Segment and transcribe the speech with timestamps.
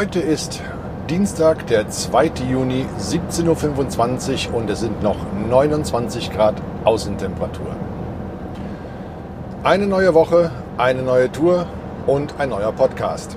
[0.00, 0.62] Heute ist
[1.10, 2.30] Dienstag, der 2.
[2.50, 5.18] Juni, 17.25 Uhr und es sind noch
[5.50, 6.54] 29 Grad
[6.84, 7.66] Außentemperatur.
[9.62, 11.66] Eine neue Woche, eine neue Tour
[12.06, 13.36] und ein neuer Podcast.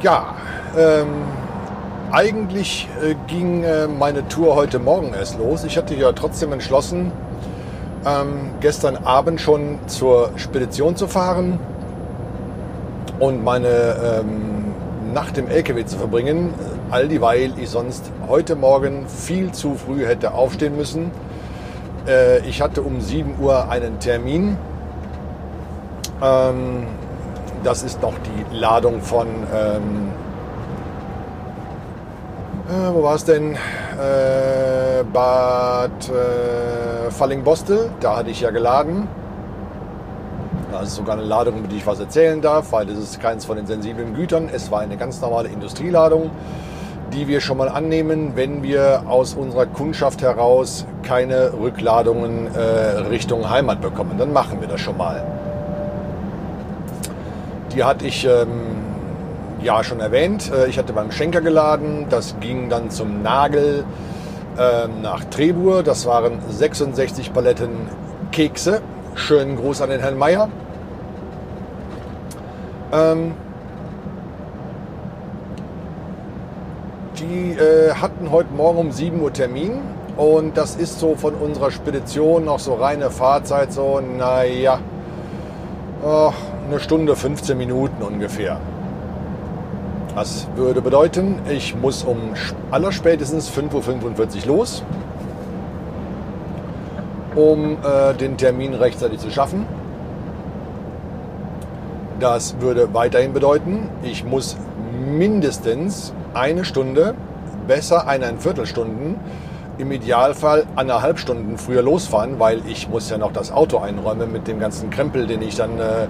[0.00, 0.34] Ja,
[0.78, 1.08] ähm,
[2.10, 5.62] eigentlich äh, ging äh, meine Tour heute Morgen erst los.
[5.62, 7.12] Ich hatte ja trotzdem entschlossen,
[8.06, 11.58] ähm, gestern Abend schon zur Spedition zu fahren
[13.24, 14.74] und meine ähm,
[15.14, 16.52] Nacht im LKW zu verbringen,
[16.90, 21.10] all dieweil ich sonst heute Morgen viel zu früh hätte aufstehen müssen.
[22.06, 24.58] Äh, ich hatte um 7 Uhr einen Termin.
[26.22, 26.86] Ähm,
[27.62, 30.10] das ist noch die Ladung von ähm,
[32.68, 33.54] äh, wo war es denn?
[33.54, 39.08] Äh, Bad äh, Fallingbostel, da hatte ich ja geladen.
[40.80, 43.44] Das ist sogar eine Ladung, über die ich was erzählen darf, weil das ist keins
[43.44, 44.50] von den sensiblen Gütern.
[44.52, 46.30] Es war eine ganz normale Industrieladung,
[47.12, 52.58] die wir schon mal annehmen, wenn wir aus unserer Kundschaft heraus keine Rückladungen äh,
[53.08, 54.18] Richtung Heimat bekommen.
[54.18, 55.24] Dann machen wir das schon mal.
[57.72, 58.48] Die hatte ich ähm,
[59.62, 60.50] ja schon erwähnt.
[60.52, 62.06] Äh, ich hatte beim Schenker geladen.
[62.10, 63.84] Das ging dann zum Nagel
[64.58, 65.84] äh, nach Trebur.
[65.84, 67.70] Das waren 66 Paletten
[68.32, 68.82] Kekse.
[69.14, 70.48] Schönen Gruß an den Herrn Meier.
[72.92, 73.34] Ähm,
[77.18, 79.82] die äh, hatten heute Morgen um 7 Uhr Termin.
[80.16, 84.78] Und das ist so von unserer Spedition noch so reine Fahrzeit, so, naja,
[86.04, 86.32] oh,
[86.68, 88.60] eine Stunde, 15 Minuten ungefähr.
[90.14, 92.18] Das würde bedeuten, ich muss um
[92.70, 94.84] allerspätestens 5.45 Uhr los,
[97.34, 99.66] um äh, den Termin rechtzeitig zu schaffen.
[102.20, 104.56] Das würde weiterhin bedeuten, ich muss
[105.18, 107.14] mindestens eine Stunde,
[107.66, 109.16] besser eineinviertel Viertelstunden,
[109.78, 114.46] im Idealfall anderthalb Stunden früher losfahren, weil ich muss ja noch das Auto einräumen mit
[114.46, 116.04] dem ganzen Krempel, den ich dann äh,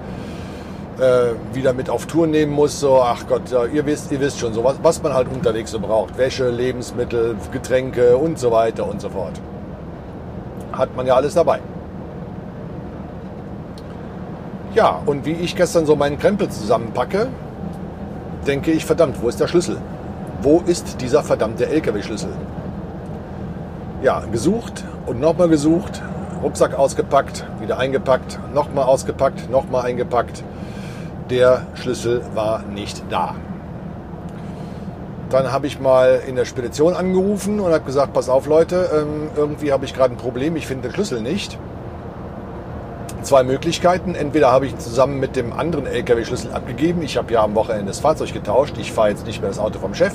[1.01, 2.79] äh, wieder mit auf Tour nehmen muss.
[2.79, 5.71] So, ach Gott, ja, ihr wisst, ihr wisst schon, so was, was man halt unterwegs
[5.71, 6.19] so braucht.
[6.19, 9.41] Wäsche, Lebensmittel, Getränke und so weiter und so fort.
[10.77, 11.61] Hat man ja alles dabei.
[14.75, 17.29] Ja, und wie ich gestern so meinen Krempel zusammenpacke,
[18.47, 19.79] denke ich, verdammt, wo ist der Schlüssel?
[20.43, 22.31] Wo ist dieser verdammte LKW-Schlüssel?
[24.03, 26.03] Ja, gesucht und nochmal gesucht,
[26.43, 30.43] Rucksack ausgepackt, wieder eingepackt, nochmal ausgepackt, nochmal eingepackt
[31.31, 33.35] der Schlüssel war nicht da.
[35.35, 39.31] Dann habe ich mal in der Spedition angerufen und habe gesagt, pass auf Leute, ähm,
[39.35, 41.59] irgendwie habe ich gerade ein Problem, ich finde den Schlüssel nicht.
[43.23, 44.15] Zwei Möglichkeiten.
[44.15, 47.03] Entweder habe ich zusammen mit dem anderen LKW-Schlüssel abgegeben.
[47.03, 48.75] Ich habe ja am Wochenende das Fahrzeug getauscht.
[48.79, 50.15] Ich fahre jetzt nicht mehr das Auto vom Chef,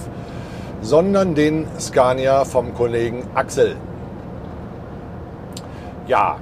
[0.81, 3.75] sondern den Scania vom Kollegen Axel.
[6.07, 6.38] Ja.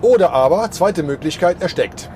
[0.00, 2.10] Oder aber, zweite Möglichkeit, er steckt.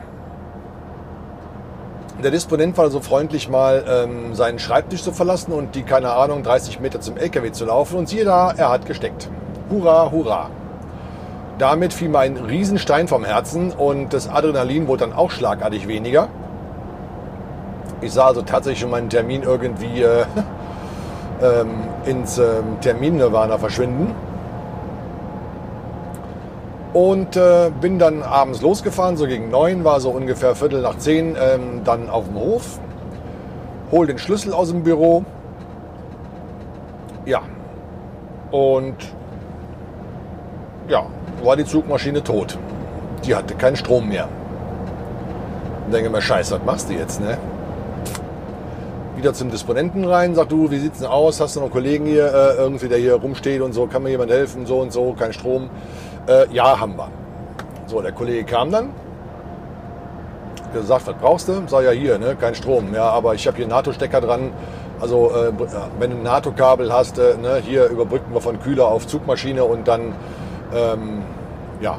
[2.22, 6.44] Der Disponent war so freundlich, mal ähm, seinen Schreibtisch zu verlassen und die, keine Ahnung,
[6.44, 7.99] 30 Meter zum LKW zu laufen.
[7.99, 9.28] Und siehe da, er hat gesteckt.
[9.71, 10.50] Hurra, hurra.
[11.59, 16.28] Damit fiel mir ein Riesenstein vom Herzen und das Adrenalin wurde dann auch schlagartig weniger.
[18.00, 20.25] Ich sah also tatsächlich schon meinen Termin irgendwie äh,
[21.43, 21.71] ähm,
[22.06, 24.15] ins ähm, Termin-Nirvana verschwinden.
[26.92, 31.36] Und äh, bin dann abends losgefahren, so gegen neun, war so ungefähr Viertel nach zehn,
[31.41, 32.78] ähm, dann auf dem Hof,
[33.91, 35.25] hol den Schlüssel aus dem Büro.
[37.25, 37.40] Ja.
[38.50, 38.96] Und
[40.88, 41.06] ja,
[41.43, 42.58] war die Zugmaschine tot.
[43.25, 44.28] Die hatte keinen Strom mehr.
[45.87, 47.38] Und denke mir, scheiße, was machst du jetzt, ne?
[49.17, 51.40] Wieder zum Disponenten rein, sag du, wie sieht's denn aus?
[51.40, 54.11] Hast du noch einen Kollegen hier, äh, irgendwie, der hier rumsteht und so, kann mir
[54.11, 55.70] jemand helfen, so und so, kein Strom.
[56.26, 57.08] Äh, ja, haben wir.
[57.86, 58.90] So, der Kollege kam dann.
[60.72, 61.62] Gesagt, was brauchst du?
[61.66, 62.36] Sag ja hier, ne?
[62.36, 62.94] kein Strom.
[62.94, 64.52] Ja, aber ich habe hier NATO-Stecker dran.
[65.00, 65.52] Also äh,
[65.98, 69.88] wenn du ein NATO-Kabel hast, äh, ne, hier überbrücken wir von Kühler auf Zugmaschine und
[69.88, 70.14] dann,
[70.72, 71.22] ähm,
[71.80, 71.98] ja,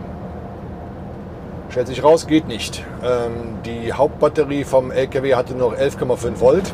[1.70, 2.86] stellt sich raus, geht nicht.
[3.04, 6.74] Ähm, die Hauptbatterie vom LKW hatte noch 11,5 Volt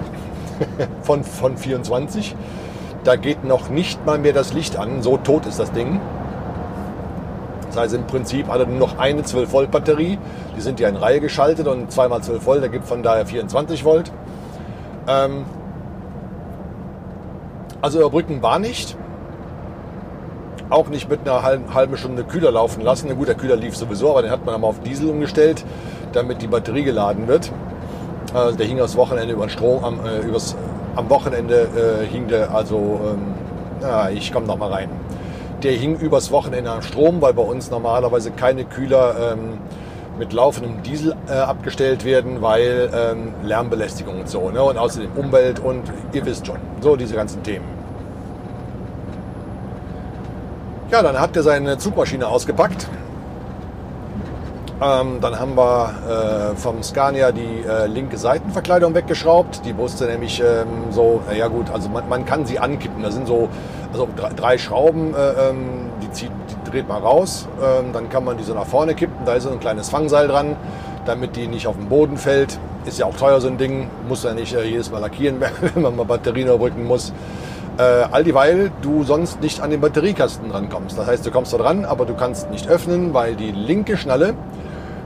[1.02, 2.36] von, von 24.
[3.04, 6.00] Da geht noch nicht mal mehr das Licht an, so tot ist das Ding.
[7.70, 10.18] Das heißt, im Prinzip hat er nur noch eine 12 Volt Batterie.
[10.58, 13.86] Die sind ja in Reihe geschaltet und zweimal 12 Volt, der gibt von daher 24
[13.86, 14.12] Volt.
[15.08, 15.46] Ähm
[17.82, 18.98] also überbrücken war nicht.
[20.70, 23.08] Auch nicht mit einer halben Stunde Kühler laufen lassen.
[23.10, 25.64] Na gut, der Kühler lief sowieso, aber den hat man einmal auf Diesel umgestellt,
[26.14, 27.52] damit die Batterie geladen wird.
[28.34, 30.56] Äh, der hing das Wochenende über den Strom, am, äh, übers,
[30.96, 33.34] am Wochenende äh, hing der, also, ähm,
[33.82, 34.90] ja, ich komme noch mal rein.
[35.64, 39.58] Der hing übers Wochenende am Strom, weil bei uns normalerweise keine Kühler ähm,
[40.18, 44.50] mit laufendem Diesel äh, abgestellt werden, weil ähm, Lärmbelästigung und so.
[44.52, 44.64] Ne?
[44.64, 45.84] Und außerdem Umwelt und
[46.14, 47.66] ihr wisst schon, so diese ganzen Themen.
[50.92, 52.88] Ja, dann hat er seine Zugmaschine ausgepackt.
[54.82, 59.66] Ähm, dann haben wir äh, vom Scania die äh, linke Seitenverkleidung weggeschraubt.
[59.66, 63.04] Die musste nämlich ähm, so, ja gut, also man, man, kann sie ankippen.
[63.04, 63.50] Da sind so
[63.92, 67.50] also drei, drei Schrauben, äh, ähm, die, zieht, die, dreht man raus.
[67.62, 69.26] Ähm, dann kann man die so nach vorne kippen.
[69.26, 70.56] Da ist so ein kleines Fangseil dran,
[71.06, 72.58] damit die nicht auf den Boden fällt.
[72.86, 73.90] Ist ja auch teuer so ein Ding.
[74.08, 75.42] Muss ja nicht äh, jedes Mal lackieren,
[75.74, 77.12] wenn man mal Batterien überbrücken muss.
[77.78, 80.98] Äh, all dieweil du sonst nicht an den Batteriekasten rankommst.
[80.98, 84.30] Das heißt, du kommst da dran, aber du kannst nicht öffnen, weil die linke Schnalle,
[84.30, 84.34] äh,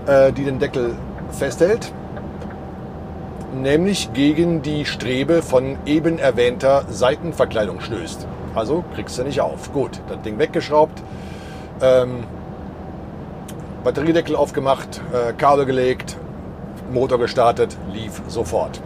[0.05, 0.95] die den Deckel
[1.31, 1.93] festhält,
[3.53, 8.27] nämlich gegen die Strebe von eben erwähnter Seitenverkleidung stößt.
[8.55, 9.71] Also kriegst du nicht auf.
[9.71, 11.01] Gut, das Ding weggeschraubt,
[11.81, 12.23] ähm,
[13.83, 16.17] Batteriedeckel aufgemacht, äh, Kabel gelegt,
[16.91, 18.81] Motor gestartet, lief sofort.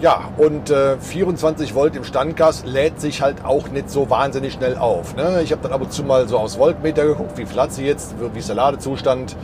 [0.00, 4.76] Ja, und äh, 24 Volt im Standgas lädt sich halt auch nicht so wahnsinnig schnell
[4.76, 5.16] auf.
[5.16, 5.42] Ne?
[5.42, 8.14] Ich habe dann ab und zu mal so aus Voltmeter geguckt, wie hat sie jetzt,
[8.32, 9.36] wie ist der Ladezustand.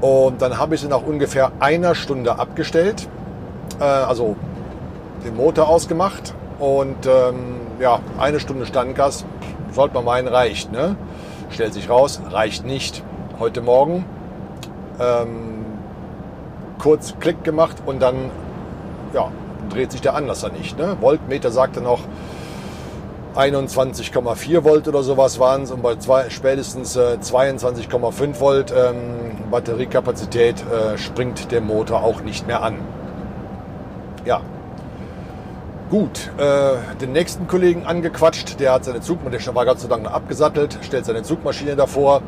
[0.00, 3.08] Und dann habe ich sie nach ungefähr einer Stunde abgestellt,
[3.78, 4.36] äh, also
[5.22, 6.34] den Motor ausgemacht.
[6.58, 9.26] Und ähm, ja, eine Stunde Standgas,
[9.70, 10.72] sollte man meinen, reicht.
[10.72, 10.96] Ne?
[11.50, 13.02] Stellt sich raus, reicht nicht.
[13.38, 14.06] Heute Morgen
[14.98, 15.66] ähm,
[16.78, 18.30] kurz Klick gemacht und dann
[19.12, 19.30] ja,
[19.68, 20.78] dreht sich der Anlasser nicht.
[20.78, 20.96] Ne?
[21.00, 22.00] Voltmeter sagte noch
[23.34, 30.62] 21,4 Volt oder sowas waren es und bei zwei, spätestens äh, 22,5 Volt ähm, Batteriekapazität
[30.62, 32.78] äh, springt der Motor auch nicht mehr an.
[34.24, 34.40] Ja,
[35.90, 40.10] Gut, äh, den nächsten Kollegen angequatscht, der hat seine Zugmaschine, der war Gott sei Dank
[40.10, 42.22] abgesattelt, stellt seine Zugmaschine davor,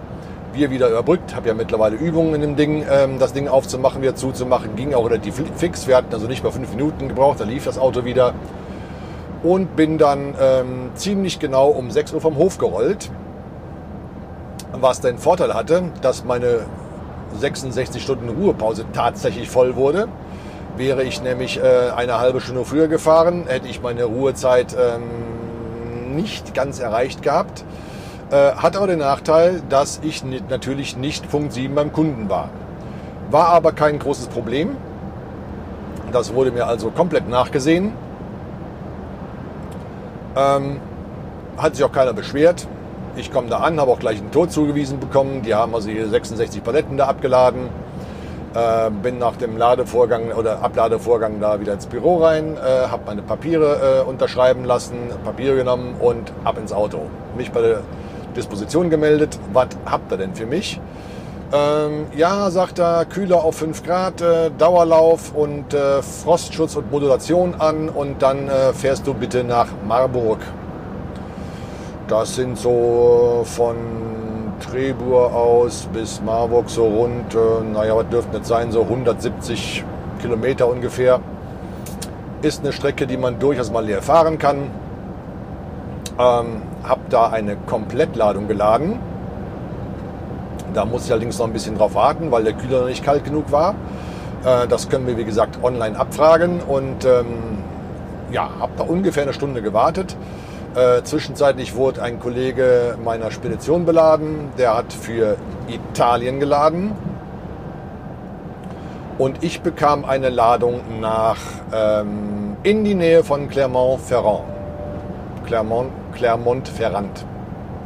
[0.56, 4.14] wir wieder überbrückt, habe ja mittlerweile Übungen in dem Ding, ähm, das Ding aufzumachen, wieder
[4.14, 5.86] zuzumachen, ging auch relativ fix.
[5.86, 8.34] Wir hatten also nicht mal fünf Minuten gebraucht, da lief das Auto wieder.
[9.42, 13.10] Und bin dann ähm, ziemlich genau um 6 Uhr vom Hof gerollt.
[14.72, 16.60] Was den Vorteil hatte, dass meine
[17.38, 20.08] 66 Stunden Ruhepause tatsächlich voll wurde.
[20.76, 26.54] Wäre ich nämlich äh, eine halbe Stunde früher gefahren, hätte ich meine Ruhezeit ähm, nicht
[26.54, 27.64] ganz erreicht gehabt.
[28.30, 32.48] Äh, hat aber den Nachteil, dass ich nicht, natürlich nicht Punkt 7 beim Kunden war.
[33.30, 34.76] War aber kein großes Problem.
[36.12, 37.92] Das wurde mir also komplett nachgesehen.
[40.36, 40.80] Ähm,
[41.56, 42.66] hat sich auch keiner beschwert.
[43.16, 45.42] Ich komme da an, habe auch gleich einen Tod zugewiesen bekommen.
[45.42, 47.68] Die haben also hier 66 Paletten da abgeladen.
[48.54, 53.20] Äh, bin nach dem Ladevorgang oder Abladevorgang da wieder ins Büro rein, äh, habe meine
[53.20, 57.02] Papiere äh, unterschreiben lassen, Papiere genommen und ab ins Auto.
[57.36, 57.80] Mich bei der
[58.36, 59.38] Disposition gemeldet.
[59.52, 60.80] Was habt ihr denn für mich?
[61.52, 67.54] Ähm, ja, sagt er, Kühler auf 5 Grad, äh, Dauerlauf und äh, Frostschutz und Modulation
[67.58, 70.38] an und dann äh, fährst du bitte nach Marburg.
[72.08, 73.76] Das sind so von
[74.60, 79.84] Trebur aus bis Marburg so rund, äh, naja, was dürfte nicht sein, so 170
[80.20, 81.20] Kilometer ungefähr.
[82.42, 84.70] Ist eine Strecke, die man durchaus mal leer fahren kann.
[86.18, 88.98] Ähm, habe da eine Komplettladung geladen.
[90.74, 93.24] Da muss ich allerdings noch ein bisschen drauf warten, weil der Kühler noch nicht kalt
[93.24, 93.74] genug war.
[94.44, 96.60] Äh, das können wir, wie gesagt, online abfragen.
[96.60, 97.58] Und ähm,
[98.30, 100.16] ja, habe da ungefähr eine Stunde gewartet.
[100.74, 104.50] Äh, zwischenzeitlich wurde ein Kollege meiner Spedition beladen.
[104.58, 105.36] Der hat für
[105.68, 106.92] Italien geladen.
[109.18, 111.38] Und ich bekam eine Ladung nach
[111.72, 114.42] ähm, in die Nähe von Clermont-Ferrand.
[115.46, 117.24] Clermont Clermont-Ferrand.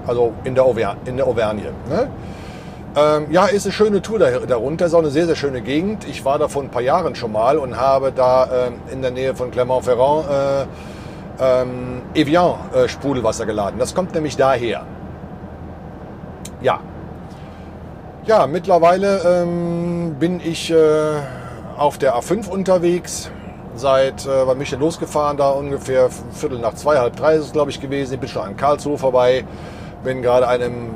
[0.06, 1.72] Also in der, Auver in der Auvergne.
[1.88, 2.08] Ne?
[2.96, 6.08] Ähm, ja, ist eine schöne Tour darunter, ist auch eine sehr, sehr schöne Gegend.
[6.08, 9.10] Ich war da vor ein paar Jahren schon mal und habe da ähm, in der
[9.10, 13.78] Nähe von Clermont-Ferrand äh, ähm, Evian äh, Sprudelwasser geladen.
[13.78, 14.84] Das kommt nämlich daher.
[16.62, 16.80] Ja.
[18.26, 20.76] Ja, mittlerweile ähm, bin ich äh,
[21.76, 23.30] auf der A5 unterwegs
[23.76, 25.36] seit, äh, wann bin ich denn losgefahren?
[25.36, 28.14] Da ungefähr Viertel nach zwei, halb drei ist es, glaube ich, gewesen.
[28.14, 29.44] Ich bin schon an Karlsruhe vorbei.
[30.04, 30.94] Bin gerade einem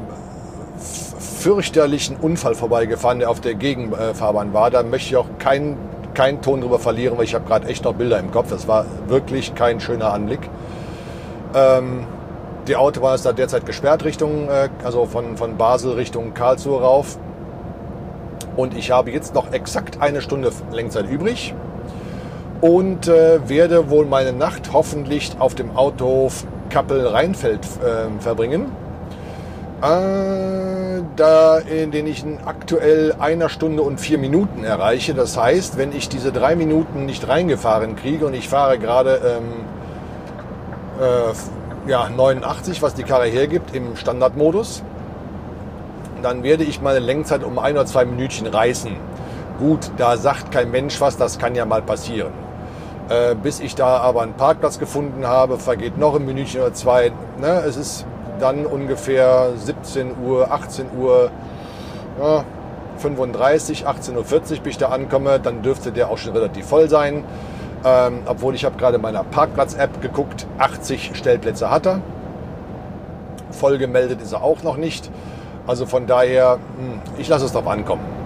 [1.44, 4.70] fürchterlichen Unfall vorbeigefahren, der auf der Gegenfahrbahn war.
[4.70, 5.76] Da möchte ich auch keinen
[6.14, 8.48] keinen Ton drüber verlieren, weil ich habe gerade echt noch Bilder im Kopf.
[8.48, 10.48] Das war wirklich kein schöner Anblick.
[11.54, 12.06] Ähm,
[12.68, 17.18] die Autobahn ist da derzeit gesperrt Richtung, äh, also von, von Basel Richtung Karlsruhe rauf.
[18.56, 21.52] Und ich habe jetzt noch exakt eine Stunde Lenkzeit übrig
[22.60, 28.72] und äh, werde wohl meine Nacht hoffentlich auf dem Autohof Kappel-Rheinfeld äh, verbringen.
[29.82, 35.14] Äh, da in den ich aktuell einer Stunde und vier Minuten erreiche.
[35.14, 39.44] Das heißt, wenn ich diese drei Minuten nicht reingefahren kriege und ich fahre gerade ähm,
[41.00, 44.82] äh, ja, 89, was die Karre hergibt, im Standardmodus,
[46.22, 48.96] dann werde ich meine Lenkzeit um ein oder zwei Minütchen reißen.
[49.58, 52.32] Gut, da sagt kein Mensch was, das kann ja mal passieren.
[53.08, 57.12] Äh, bis ich da aber einen Parkplatz gefunden habe, vergeht noch ein Minütchen oder zwei.
[57.38, 57.62] Ne?
[57.66, 58.06] Es ist
[58.40, 61.30] dann ungefähr 17 Uhr, 18 Uhr,
[62.20, 62.44] ja,
[62.98, 65.38] 35, 18.40 Uhr, bis ich da ankomme.
[65.38, 67.24] Dann dürfte der auch schon relativ voll sein.
[67.84, 72.00] Ähm, obwohl ich habe gerade meiner Parkplatz-App geguckt, 80 Stellplätze hat er.
[73.50, 75.10] Voll gemeldet ist er auch noch nicht.
[75.66, 78.23] Also von daher, hm, ich lasse es drauf ankommen.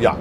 [0.00, 0.16] Ja,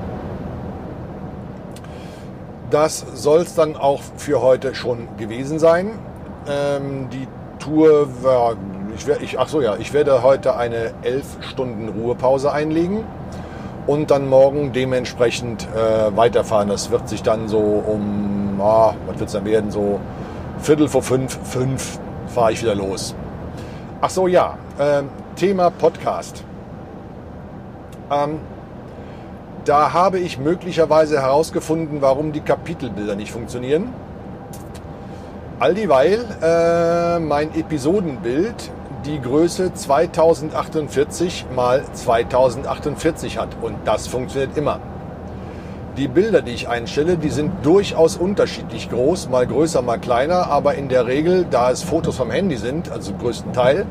[2.73, 5.91] das soll es dann auch für heute schon gewesen sein.
[6.47, 7.27] Ähm, die
[7.59, 8.55] Tour war,
[8.95, 13.03] ich, ich, ach so ja, ich werde heute eine 11 Stunden Ruhepause einlegen
[13.85, 16.67] und dann morgen dementsprechend äh, weiterfahren.
[16.67, 19.99] Das wird sich dann so um, ah, was wird es dann werden, so
[20.57, 23.13] Viertel vor fünf, fünf fahre ich wieder los.
[24.01, 25.03] Ach so ja, äh,
[25.35, 26.43] Thema Podcast.
[28.09, 28.39] Ähm,
[29.65, 33.93] da habe ich möglicherweise herausgefunden, warum die Kapitelbilder nicht funktionieren.
[35.59, 38.71] All dieweil äh, mein Episodenbild
[39.05, 43.49] die Größe 2048 mal 2048 hat.
[43.61, 44.79] Und das funktioniert immer.
[45.97, 50.73] Die Bilder, die ich einstelle, die sind durchaus unterschiedlich groß, mal größer, mal kleiner, aber
[50.75, 53.85] in der Regel, da es Fotos vom Handy sind, also größten Teil,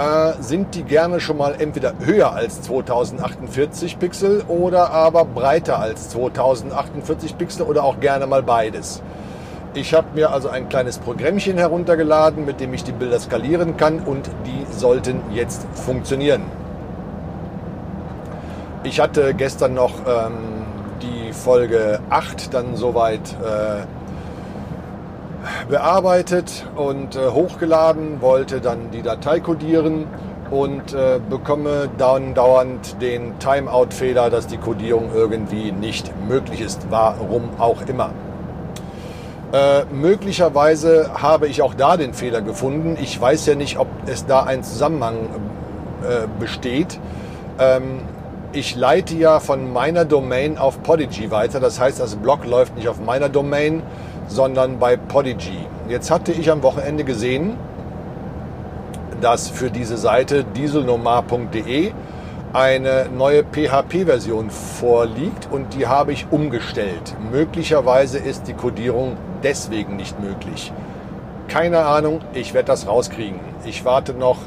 [0.00, 6.08] äh, sind die gerne schon mal entweder höher als 2048 Pixel oder aber breiter als
[6.10, 9.02] 2048 Pixel oder auch gerne mal beides.
[9.74, 14.00] Ich habe mir also ein kleines Programmchen heruntergeladen, mit dem ich die Bilder skalieren kann
[14.00, 16.42] und die sollten jetzt funktionieren.
[18.82, 20.64] Ich hatte gestern noch ähm,
[21.02, 23.84] die Folge 8 dann soweit äh,
[25.68, 30.06] bearbeitet und äh, hochgeladen, wollte dann die Datei codieren
[30.50, 37.50] und äh, bekomme dann dauernd den Timeout-Fehler, dass die Codierung irgendwie nicht möglich ist, warum
[37.58, 38.10] auch immer.
[39.52, 42.96] Äh, möglicherweise habe ich auch da den Fehler gefunden.
[43.00, 45.16] Ich weiß ja nicht, ob es da ein Zusammenhang
[46.02, 47.00] äh, besteht.
[47.58, 48.02] Ähm,
[48.52, 51.60] ich leite ja von meiner Domain auf Podigy weiter.
[51.60, 53.82] Das heißt, das Blog läuft nicht auf meiner Domain,
[54.30, 55.66] sondern bei Podigy.
[55.88, 57.56] Jetzt hatte ich am Wochenende gesehen,
[59.20, 61.92] dass für diese Seite dieselnomar.de
[62.52, 67.14] eine neue PHP-Version vorliegt und die habe ich umgestellt.
[67.30, 70.72] Möglicherweise ist die Codierung deswegen nicht möglich.
[71.48, 73.40] Keine Ahnung, ich werde das rauskriegen.
[73.64, 74.38] Ich warte noch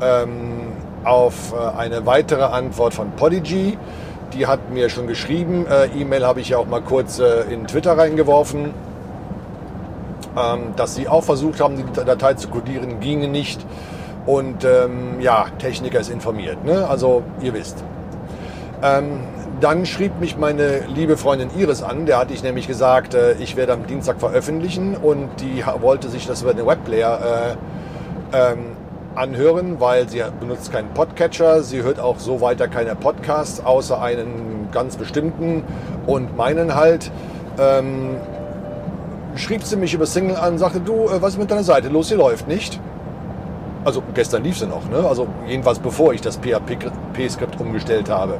[0.00, 0.72] ähm,
[1.04, 3.78] auf äh, eine weitere Antwort von Podigy.
[4.32, 5.66] Die hat mir schon geschrieben.
[5.66, 8.74] Äh, E-Mail habe ich ja auch mal kurz äh, in Twitter reingeworfen
[10.36, 13.64] ähm, dass sie auch versucht haben, die Datei zu codieren, ginge nicht.
[14.26, 16.64] Und ähm, ja, Techniker ist informiert.
[16.64, 16.86] Ne?
[16.88, 17.84] Also ihr wisst.
[18.82, 19.20] Ähm,
[19.60, 23.56] dann schrieb mich meine liebe Freundin Iris an, der hatte ich nämlich gesagt, äh, ich
[23.56, 27.56] werde am Dienstag veröffentlichen und die wollte sich das über den Webplayer
[28.32, 28.58] äh, ähm,
[29.14, 34.68] anhören, weil sie benutzt keinen Podcatcher, sie hört auch so weiter keine Podcasts, außer einen
[34.72, 35.62] ganz bestimmten
[36.06, 37.10] und meinen halt.
[37.58, 38.16] Ähm,
[39.36, 42.08] schrieb sie mich über Single an, sagte, du, äh, was ist mit deiner Seite los,
[42.08, 42.80] sie läuft nicht.
[43.84, 45.06] Also gestern lief sie noch, ne?
[45.06, 48.38] also jedenfalls bevor ich das PHP-Skript umgestellt habe.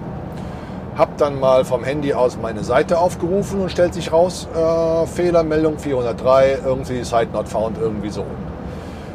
[0.97, 5.79] Hab dann mal vom Handy aus meine Seite aufgerufen und stellt sich raus, äh, Fehlermeldung
[5.79, 8.25] 403, irgendwie Site not found, irgendwie so.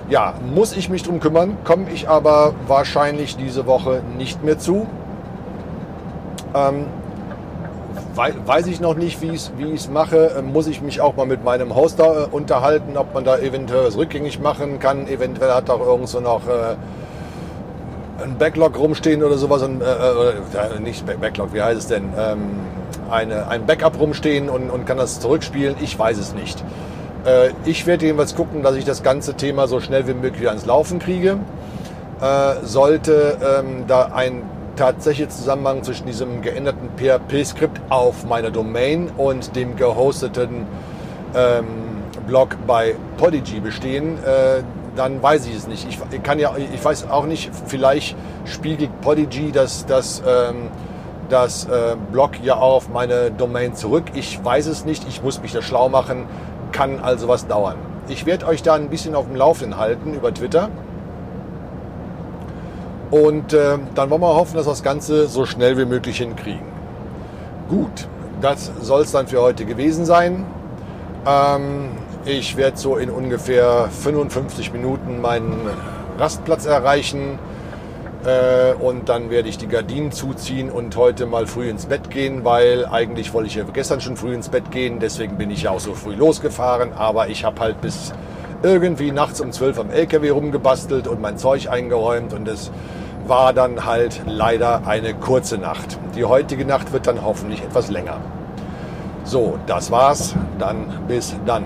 [0.09, 4.87] Ja, muss ich mich drum kümmern, komme ich aber wahrscheinlich diese Woche nicht mehr zu.
[6.53, 6.85] Ähm,
[8.19, 10.31] weiß ich noch nicht, wie ich es mache.
[10.37, 13.85] Ähm, muss ich mich auch mal mit meinem Hoster äh, unterhalten, ob man da eventuell
[13.85, 15.07] was rückgängig machen kann.
[15.07, 16.75] Eventuell hat auch irgend so noch äh,
[18.23, 19.63] ein Backlog rumstehen oder sowas.
[19.63, 22.09] Und, äh, äh, nicht Backlog, wie heißt es denn?
[22.17, 22.39] Ähm,
[23.09, 25.75] eine, ein Backup rumstehen und, und kann das zurückspielen.
[25.81, 26.63] Ich weiß es nicht.
[27.25, 30.65] Äh, ich werde jedenfalls gucken, dass ich das ganze Thema so schnell wie möglich ans
[30.65, 31.37] Laufen kriege.
[32.21, 34.43] Äh, sollte ähm, da ein
[34.79, 40.65] tatsächlich Zusammenhang zwischen diesem geänderten PHP-Skript auf meiner Domain und dem gehosteten
[41.35, 41.65] ähm,
[42.25, 44.17] Blog bei Podigy bestehen.
[44.23, 44.63] Äh,
[44.95, 45.85] dann weiß ich es nicht.
[45.89, 50.69] Ich, kann ja, ich weiß auch nicht, vielleicht spiegelt Podigy das, das, ähm,
[51.27, 54.05] das äh, Blog ja auch auf meine Domain zurück.
[54.13, 56.25] Ich weiß es nicht, ich muss mich da schlau machen,
[56.71, 57.75] kann also was dauern.
[58.07, 60.69] Ich werde euch da ein bisschen auf dem Laufenden halten über Twitter.
[63.11, 66.67] Und äh, dann wollen wir hoffen, dass wir das Ganze so schnell wie möglich hinkriegen.
[67.69, 68.07] Gut,
[68.41, 70.45] das soll es dann für heute gewesen sein.
[71.25, 71.89] Ähm,
[72.25, 75.67] ich werde so in ungefähr 55 Minuten meinen
[76.17, 77.39] Rastplatz erreichen.
[78.25, 82.43] Äh, und dann werde ich die Gardinen zuziehen und heute mal früh ins Bett gehen,
[82.43, 84.99] weil eigentlich wollte ich ja gestern schon früh ins Bett gehen.
[84.99, 86.93] Deswegen bin ich ja auch so früh losgefahren.
[86.93, 88.13] Aber ich habe halt bis
[88.61, 92.33] irgendwie nachts um 12 am LKW rumgebastelt und mein Zeug eingeräumt.
[92.33, 92.71] Und es
[93.29, 95.99] war dann halt leider eine kurze Nacht.
[96.15, 98.17] Die heutige Nacht wird dann hoffentlich etwas länger.
[99.23, 100.35] So, das war's.
[100.57, 101.63] Dann bis dann.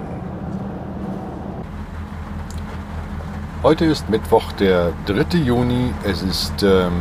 [3.63, 5.37] Heute ist Mittwoch, der 3.
[5.37, 5.93] Juni.
[6.03, 6.91] Es ist ähm,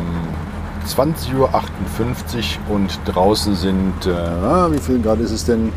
[0.87, 5.73] 20.58 Uhr und draußen sind, äh, ah, wie viel Grad ist es denn?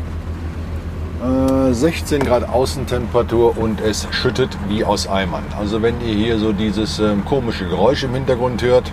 [1.22, 5.44] Äh, 16 Grad Außentemperatur und es schüttet wie aus Eimern.
[5.58, 8.92] Also wenn ihr hier so dieses ähm, komische Geräusch im Hintergrund hört,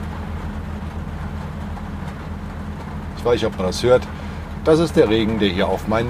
[3.18, 4.04] ich weiß nicht, ob man das hört,
[4.64, 6.08] das ist der Regen, der hier auf mein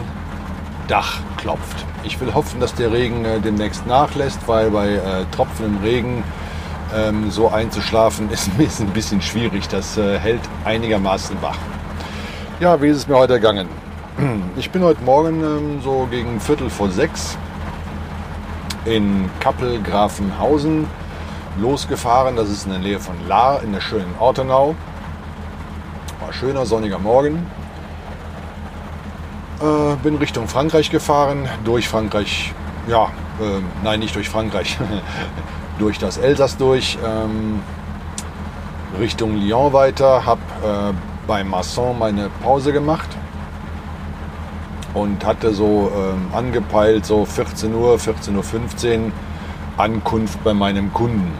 [0.87, 1.85] Dach klopft.
[2.03, 6.23] Ich will hoffen, dass der Regen äh, demnächst nachlässt, weil bei äh, tropfendem Regen
[6.95, 9.67] ähm, so einzuschlafen ist, ist ein bisschen schwierig.
[9.67, 11.57] Das äh, hält einigermaßen wach.
[12.59, 13.67] Ja, wie ist es mir heute ergangen?
[14.57, 17.35] Ich bin heute Morgen ähm, so gegen Viertel vor sechs
[18.85, 20.85] in Kappel-Grafenhausen
[21.59, 22.35] losgefahren.
[22.35, 24.75] Das ist in der Nähe von Lahr in der schönen Ortenau.
[26.19, 27.47] War schöner sonniger Morgen.
[29.59, 32.53] Äh, bin Richtung Frankreich gefahren, durch Frankreich,
[32.87, 33.05] ja,
[33.41, 34.77] äh, nein, nicht durch Frankreich,
[35.79, 37.61] durch das Elsass durch, ähm,
[38.99, 40.93] Richtung Lyon weiter, habe äh,
[41.25, 43.09] bei Masson meine Pause gemacht
[44.93, 49.11] und hatte so ähm, angepeilt, so 14 Uhr, 14.15 Uhr
[49.77, 51.31] Ankunft bei meinem Kunden.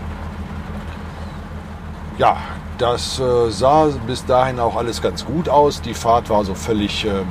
[2.17, 2.37] Ja,
[2.77, 5.81] das äh, sah bis dahin auch alles ganz gut aus.
[5.81, 7.25] Die Fahrt war so völlig ähm,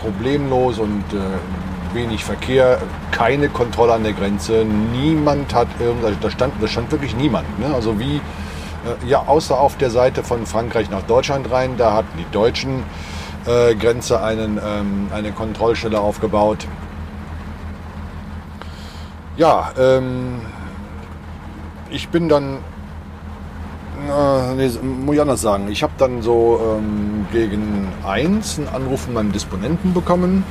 [0.00, 6.54] problemlos und äh, wenig Verkehr, keine Kontrolle an der Grenze, niemand hat irgendwas, da stand,
[6.60, 7.58] da stand wirklich niemand.
[7.58, 7.74] Ne?
[7.74, 12.18] Also wie, äh, ja, außer auf der Seite von Frankreich nach Deutschland rein, da hatten
[12.18, 12.82] die Deutschen
[13.46, 16.66] äh, Grenze einen, ähm, eine Kontrollstelle aufgebaut.
[19.36, 20.40] Ja, ähm,
[21.90, 22.58] ich bin dann
[24.06, 25.68] äh, nee, muss ich anders sagen.
[25.68, 30.44] Ich habe dann so ähm, gegen eins einen Anruf von meinem Disponenten bekommen,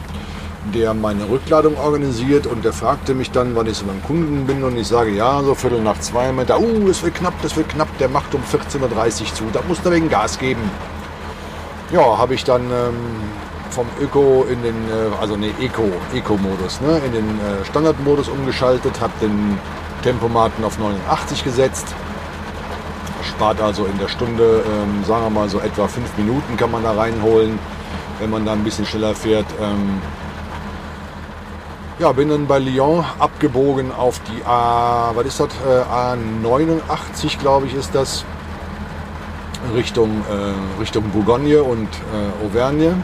[0.73, 4.63] der meine Rückladung organisiert und der fragte mich dann, wann ich so beim Kunden bin
[4.63, 7.55] und ich sage, ja, so Viertel nach zwei, meinte er, uh, das wird knapp, das
[7.55, 10.61] wird knapp, der macht um 14.30 Uhr zu, da muss er wegen Gas geben.
[11.91, 12.95] Ja, habe ich dann ähm,
[13.69, 18.99] vom Öko in den, äh, also ne, Eco, Eco-Modus, ne, in den äh, Standardmodus umgeschaltet,
[18.99, 19.57] habe den
[20.03, 21.95] Tempomaten auf 89 gesetzt
[23.37, 26.83] spart also in der Stunde, ähm, sagen wir mal so etwa fünf Minuten kann man
[26.83, 27.59] da reinholen,
[28.19, 29.45] wenn man da ein bisschen schneller fährt.
[29.61, 30.01] Ähm,
[31.99, 35.49] ja, bin dann bei Lyon abgebogen auf die A, was ist das?
[35.67, 38.25] Äh, A89, glaube ich, ist das.
[39.75, 42.95] Richtung, äh, Richtung Bourgogne und äh, Auvergne.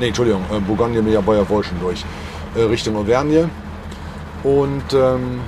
[0.00, 2.04] Ne, Entschuldigung, äh, Bourgogne mit ja Beuer Wolschen durch.
[2.54, 3.48] Äh, Richtung Auvergne.
[4.42, 5.40] Und ähm,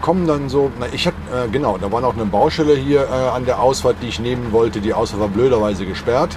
[0.00, 3.28] kommen dann so, na, ich hatte, äh, genau, da war noch eine Baustelle hier äh,
[3.34, 4.80] an der Ausfahrt, die ich nehmen wollte.
[4.80, 6.36] Die Ausfahrt war blöderweise gesperrt.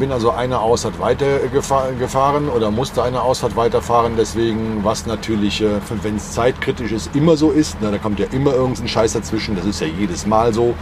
[0.00, 4.14] Bin also eine Ausfahrt weiter gefahr, gefahren oder musste eine Ausfahrt weiterfahren.
[4.18, 5.64] Deswegen, was natürlich,
[6.02, 7.76] wenn es zeitkritisch ist, immer so ist.
[7.80, 9.54] Na, da kommt ja immer irgendein Scheiß dazwischen.
[9.54, 10.74] Das ist ja jedes Mal so.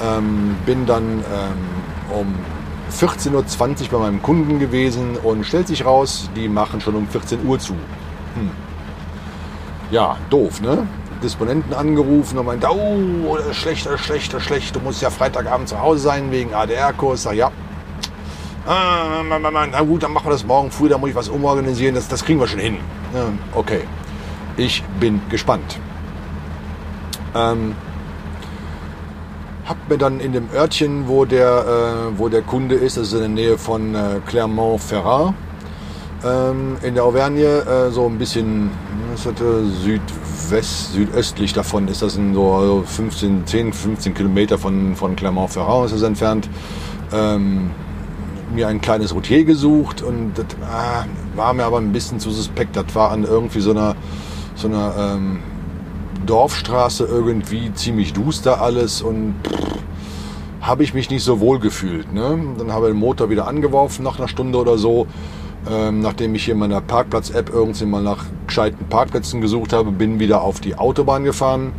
[0.00, 2.34] Ähm, bin dann ähm, um
[2.92, 3.32] 14.20
[3.84, 7.58] Uhr bei meinem Kunden gewesen und stellt sich raus, die machen schon um 14 Uhr
[7.58, 7.72] zu.
[7.72, 8.50] Hm.
[9.90, 10.86] Ja, doof, ne?
[11.22, 16.32] Disponenten angerufen und meinte, oh, schlechter, schlechter, schlecht, du musst ja Freitagabend zu Hause sein
[16.32, 17.22] wegen ADR-Kurs.
[17.22, 17.50] Sag ja.
[18.66, 22.06] Ah, na gut, dann machen wir das morgen früh, da muss ich was umorganisieren, das,
[22.06, 22.76] das kriegen wir schon hin.
[23.54, 23.82] Okay,
[24.56, 25.78] ich bin gespannt.
[27.34, 27.74] Ähm,
[29.64, 33.14] hab mir dann in dem Örtchen, wo der, äh, wo der Kunde ist, das ist
[33.14, 35.34] in der Nähe von äh, Clermont-Ferrand,
[36.24, 38.70] ähm, in der Auvergne, äh, so ein bisschen
[39.12, 45.14] was hatte, südwest, südöstlich davon ist das in so 15, 10, 15 Kilometer von, von
[45.16, 46.48] Clermont-Ferrand ist es entfernt.
[47.12, 47.70] Ähm,
[48.54, 52.76] mir ein kleines Routier gesucht und das ah, war mir aber ein bisschen zu suspekt.
[52.76, 53.96] Das war an irgendwie so einer,
[54.54, 55.40] so einer ähm,
[56.26, 59.34] Dorfstraße irgendwie ziemlich duster alles und
[60.60, 62.12] habe ich mich nicht so wohl gefühlt.
[62.12, 62.38] Ne?
[62.56, 65.06] Dann habe ich den Motor wieder angeworfen nach einer Stunde oder so.
[65.70, 70.18] Ähm, nachdem ich hier in meiner Parkplatz-App irgendwie mal nach gescheiten Parkplätzen gesucht habe, bin
[70.18, 71.72] wieder auf die Autobahn gefahren,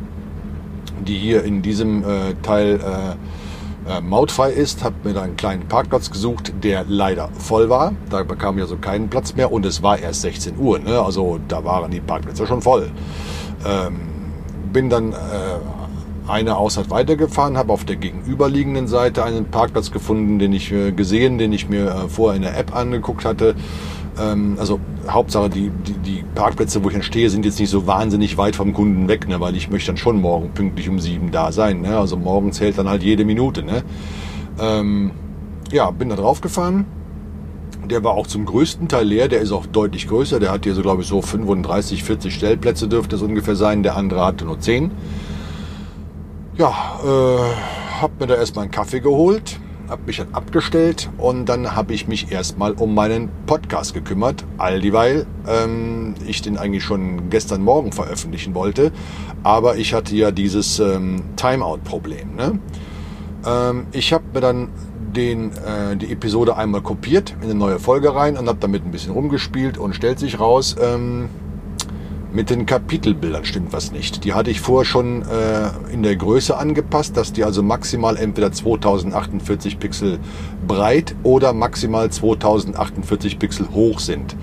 [1.05, 4.83] die hier in diesem äh, Teil äh, äh, mautfrei ist.
[4.83, 7.93] Habe mir da einen kleinen Parkplatz gesucht, der leider voll war.
[8.09, 10.79] Da bekam ich also keinen Platz mehr und es war erst 16 Uhr.
[10.79, 11.01] Ne?
[11.01, 12.89] Also da waren die Parkplätze schon voll.
[13.65, 14.12] Ähm,
[14.73, 15.15] bin dann äh,
[16.27, 21.37] eine Ausfahrt weitergefahren, habe auf der gegenüberliegenden Seite einen Parkplatz gefunden, den ich äh, gesehen,
[21.37, 23.55] den ich mir äh, vorher in der App angeguckt hatte.
[24.19, 27.87] Ähm, also Hauptsache, die, die, die Parkplätze, wo ich dann stehe, sind jetzt nicht so
[27.87, 31.31] wahnsinnig weit vom Kunden weg, ne, weil ich möchte dann schon morgen pünktlich um sieben
[31.31, 31.81] da sein.
[31.81, 31.97] Ne?
[31.97, 33.63] Also morgen zählt dann halt jede Minute.
[33.63, 33.83] Ne?
[34.59, 35.11] Ähm,
[35.71, 36.85] ja, bin da drauf gefahren.
[37.89, 40.39] Der war auch zum größten Teil leer, der ist auch deutlich größer.
[40.39, 43.83] Der hat hier so, glaube ich, so 35, 40 Stellplätze dürfte es ungefähr sein.
[43.83, 44.91] Der andere hatte nur 10.
[46.57, 51.75] Ja, äh, hab mir da erstmal einen Kaffee geholt, hab mich dann abgestellt und dann
[51.75, 57.29] habe ich mich erstmal um meinen Podcast gekümmert, all dieweil ähm, ich den eigentlich schon
[57.29, 58.91] gestern Morgen veröffentlichen wollte,
[59.41, 62.35] aber ich hatte ja dieses ähm, Timeout-Problem.
[62.35, 62.59] Ne?
[63.45, 64.69] Ähm, ich habe mir dann
[65.15, 68.91] den, äh, die Episode einmal kopiert in eine neue Folge rein und habe damit ein
[68.91, 71.29] bisschen rumgespielt und stellt sich raus, ähm,
[72.33, 74.23] mit den Kapitelbildern stimmt was nicht.
[74.25, 78.51] Die hatte ich vorher schon äh, in der Größe angepasst, dass die also maximal entweder
[78.51, 80.19] 2048 Pixel
[80.67, 84.35] breit oder maximal 2048 Pixel hoch sind.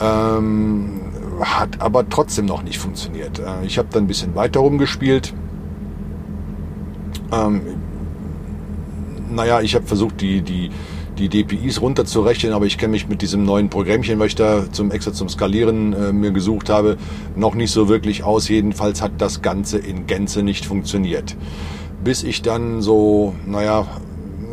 [0.00, 1.00] Ähm,
[1.40, 3.38] hat aber trotzdem noch nicht funktioniert.
[3.38, 5.32] Äh, ich habe dann ein bisschen weiter rumgespielt.
[7.32, 7.62] Ähm,
[9.30, 10.70] naja, ich habe versucht, die, die
[11.18, 14.90] die DPIs runterzurechnen, aber ich kenne mich mit diesem neuen Programmchen, was ich da zum
[14.90, 16.96] extra zum Skalieren äh, mir gesucht habe,
[17.34, 18.48] noch nicht so wirklich aus.
[18.48, 21.36] Jedenfalls hat das Ganze in Gänze nicht funktioniert.
[22.04, 23.86] Bis ich dann so, naja,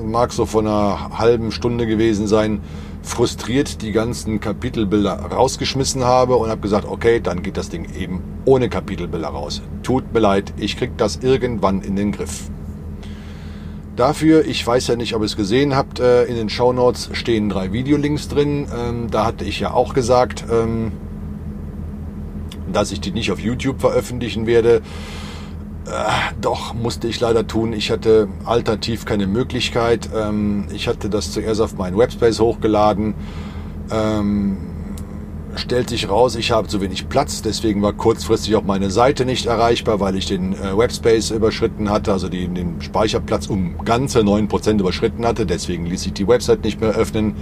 [0.03, 2.61] mag so von einer halben Stunde gewesen sein,
[3.03, 8.21] frustriert die ganzen Kapitelbilder rausgeschmissen habe und habe gesagt, okay, dann geht das Ding eben
[8.45, 9.61] ohne Kapitelbilder raus.
[9.83, 12.49] Tut mir leid, ich krieg das irgendwann in den Griff.
[13.95, 17.09] Dafür, ich weiß ja nicht, ob ihr es gesehen habt, äh, in den Show Notes
[17.13, 18.67] stehen drei Videolinks drin.
[18.75, 20.91] Ähm, da hatte ich ja auch gesagt, ähm,
[22.71, 24.81] dass ich die nicht auf YouTube veröffentlichen werde.
[25.85, 27.71] Äh, doch, musste ich leider tun.
[27.71, 30.09] Ich hatte alternativ keine Möglichkeit.
[30.13, 33.13] Ähm, ich hatte das zuerst auf meinen Webspace hochgeladen
[35.55, 39.45] stellt sich raus, ich habe zu wenig Platz, deswegen war kurzfristig auch meine Seite nicht
[39.45, 44.79] erreichbar, weil ich den äh, Webspace überschritten hatte, also die, den Speicherplatz um ganze 9%
[44.79, 47.35] überschritten hatte, deswegen ließ sich die Website nicht mehr öffnen.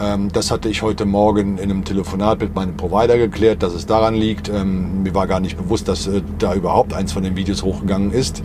[0.00, 3.84] Ähm, das hatte ich heute Morgen in einem Telefonat mit meinem Provider geklärt, dass es
[3.84, 4.48] daran liegt.
[4.48, 8.10] Ähm, mir war gar nicht bewusst, dass äh, da überhaupt eins von den Videos hochgegangen
[8.10, 8.42] ist,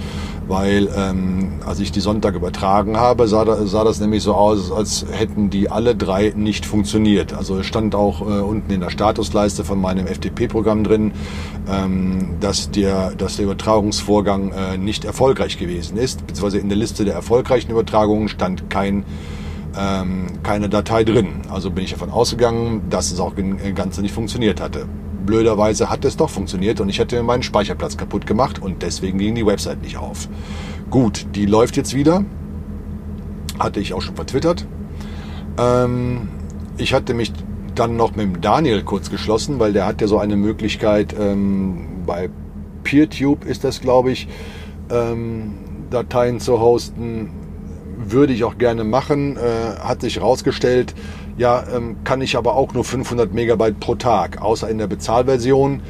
[0.48, 4.72] weil ähm, als ich die Sonntag übertragen habe, sah, da, sah das nämlich so aus,
[4.72, 7.34] als hätten die alle drei nicht funktioniert.
[7.34, 11.14] Also es stand auch äh, unten in der Statusleiste von meinem FTP-Programm drin,
[11.70, 17.06] ähm, dass, der, dass der Übertragungsvorgang äh, nicht erfolgreich gewesen ist, beziehungsweise in der Liste
[17.06, 19.06] der erfolgreichen Übertragungen stand kein
[19.78, 21.42] ähm, keine Datei drin.
[21.50, 24.86] Also bin ich davon ausgegangen, dass es auch im Ganze nicht funktioniert hatte.
[25.26, 29.36] Blöderweise hat es doch funktioniert und ich hätte meinen Speicherplatz kaputt gemacht und deswegen ging
[29.36, 30.30] die Website nicht auf.
[30.90, 32.24] Gut, die läuft jetzt wieder.
[33.58, 34.68] Hatte ich auch schon vertwittert.
[35.58, 36.30] Ähm,
[36.78, 37.34] ich hatte mich
[37.74, 41.88] dann noch mit dem Daniel kurz geschlossen, weil der hat ja so eine Möglichkeit, ähm,
[42.06, 42.30] bei
[42.84, 44.28] PeerTube ist das, glaube ich,
[44.90, 45.56] ähm,
[45.90, 47.30] Dateien zu hosten,
[47.98, 50.94] würde ich auch gerne machen, äh, hat sich herausgestellt,
[51.38, 55.82] ja, ähm, kann ich aber auch nur 500 Megabyte pro Tag, außer in der Bezahlversion,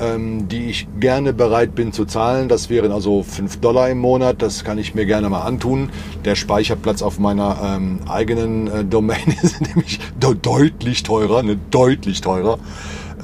[0.00, 2.48] ähm, die ich gerne bereit bin zu zahlen.
[2.48, 5.90] Das wären also 5 Dollar im Monat, das kann ich mir gerne mal antun.
[6.24, 12.58] Der Speicherplatz auf meiner ähm, eigenen äh, Domain ist nämlich deutlich teurer, ne, deutlich teurer.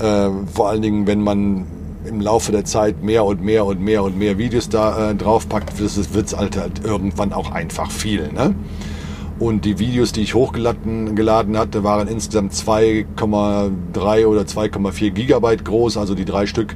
[0.00, 1.66] Äh, vor allen Dingen, wenn man
[2.08, 5.78] im Laufe der Zeit mehr und mehr und mehr und mehr Videos da äh, draufpackt,
[5.78, 8.32] wird es halt, halt irgendwann auch einfach viel.
[8.32, 8.54] Ne?
[9.38, 15.96] Und die Videos, die ich hochgeladen geladen hatte, waren insgesamt 2,3 oder 2,4 Gigabyte groß,
[15.96, 16.74] also die drei Stück.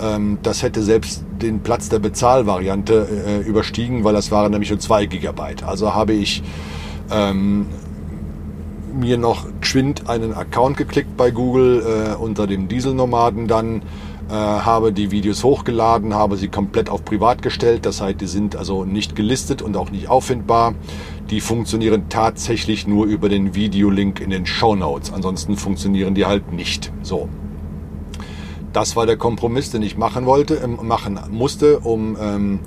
[0.00, 4.80] Ähm, das hätte selbst den Platz der Bezahlvariante äh, überstiegen, weil das waren nämlich nur
[4.80, 5.62] 2 Gigabyte.
[5.62, 6.42] Also habe ich
[7.10, 7.66] ähm,
[8.92, 13.82] mir noch geschwind einen Account geklickt bei Google äh, unter dem Dieselnomaden dann
[14.34, 17.84] habe die Videos hochgeladen, habe sie komplett auf privat gestellt.
[17.84, 20.74] Das heißt, die sind also nicht gelistet und auch nicht auffindbar.
[21.30, 25.12] Die funktionieren tatsächlich nur über den Videolink in den Show Notes.
[25.12, 26.92] Ansonsten funktionieren die halt nicht.
[27.02, 27.28] So.
[28.72, 32.60] das war der Kompromiss, den ich machen wollte, äh, machen musste, um ähm,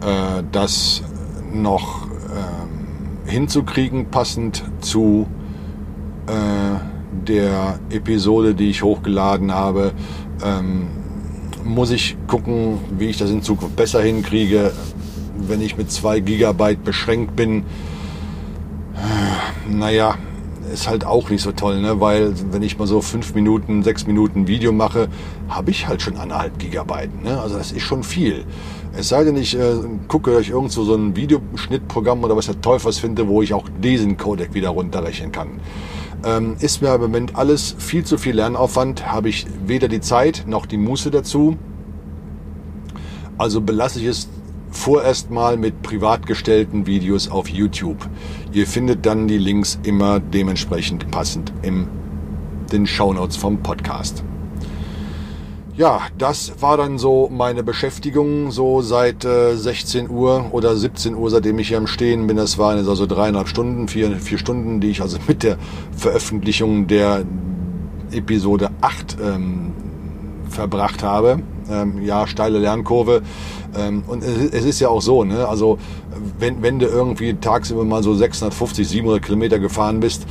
[0.00, 1.02] äh, das
[1.52, 5.26] noch ähm, hinzukriegen, passend zu
[6.26, 6.78] äh,
[7.26, 9.92] der Episode, die ich hochgeladen habe.
[10.44, 10.88] Ähm,
[11.64, 14.72] muss ich gucken, wie ich das in Zukunft besser hinkriege,
[15.36, 17.64] wenn ich mit zwei Gigabyte beschränkt bin.
[19.68, 20.16] Naja,
[20.72, 22.00] ist halt auch nicht so toll, ne?
[22.00, 25.08] weil wenn ich mal so fünf Minuten, sechs Minuten Video mache,
[25.48, 27.22] habe ich halt schon anderthalb Gigabyte.
[27.22, 27.40] Ne?
[27.40, 28.44] Also das ist schon viel.
[28.96, 29.74] Es sei denn, ich äh,
[30.08, 34.16] gucke euch irgendwo so ein Videoschnittprogramm oder was der Teufels finde, wo ich auch diesen
[34.16, 35.60] Codec wieder runterrechnen kann.
[36.24, 40.44] Ähm, ist mir im Moment alles viel zu viel Lernaufwand, habe ich weder die Zeit
[40.46, 41.56] noch die Muße dazu.
[43.38, 44.28] Also belasse ich es
[44.70, 48.08] vorerst mal mit privat gestellten Videos auf YouTube.
[48.52, 51.88] Ihr findet dann die Links immer dementsprechend passend in
[52.70, 54.22] den Shownotes vom Podcast.
[55.80, 61.30] Ja, das war dann so meine Beschäftigung, so seit äh, 16 Uhr oder 17 Uhr,
[61.30, 62.36] seitdem ich hier am Stehen bin.
[62.36, 65.56] Das waren also dreieinhalb Stunden, vier, vier Stunden, die ich also mit der
[65.96, 67.24] Veröffentlichung der
[68.12, 69.72] Episode 8 ähm,
[70.50, 71.40] verbracht habe.
[71.70, 73.22] Ähm, ja, steile Lernkurve.
[73.74, 75.48] Ähm, und es ist ja auch so, ne?
[75.48, 75.78] Also
[76.38, 80.26] wenn, wenn du irgendwie tagsüber mal so 650, 700 Kilometer gefahren bist,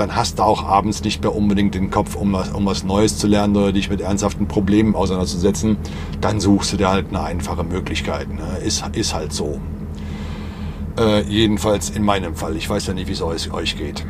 [0.00, 3.18] dann hast du auch abends nicht mehr unbedingt den Kopf, um was, um was Neues
[3.18, 5.76] zu lernen oder dich mit ernsthaften Problemen auseinanderzusetzen.
[6.20, 8.32] Dann suchst du dir halt eine einfache Möglichkeit.
[8.32, 8.58] Ne?
[8.64, 9.60] Ist, ist halt so.
[10.98, 12.56] Äh, jedenfalls in meinem Fall.
[12.56, 14.06] Ich weiß ja nicht, wie es euch, euch geht.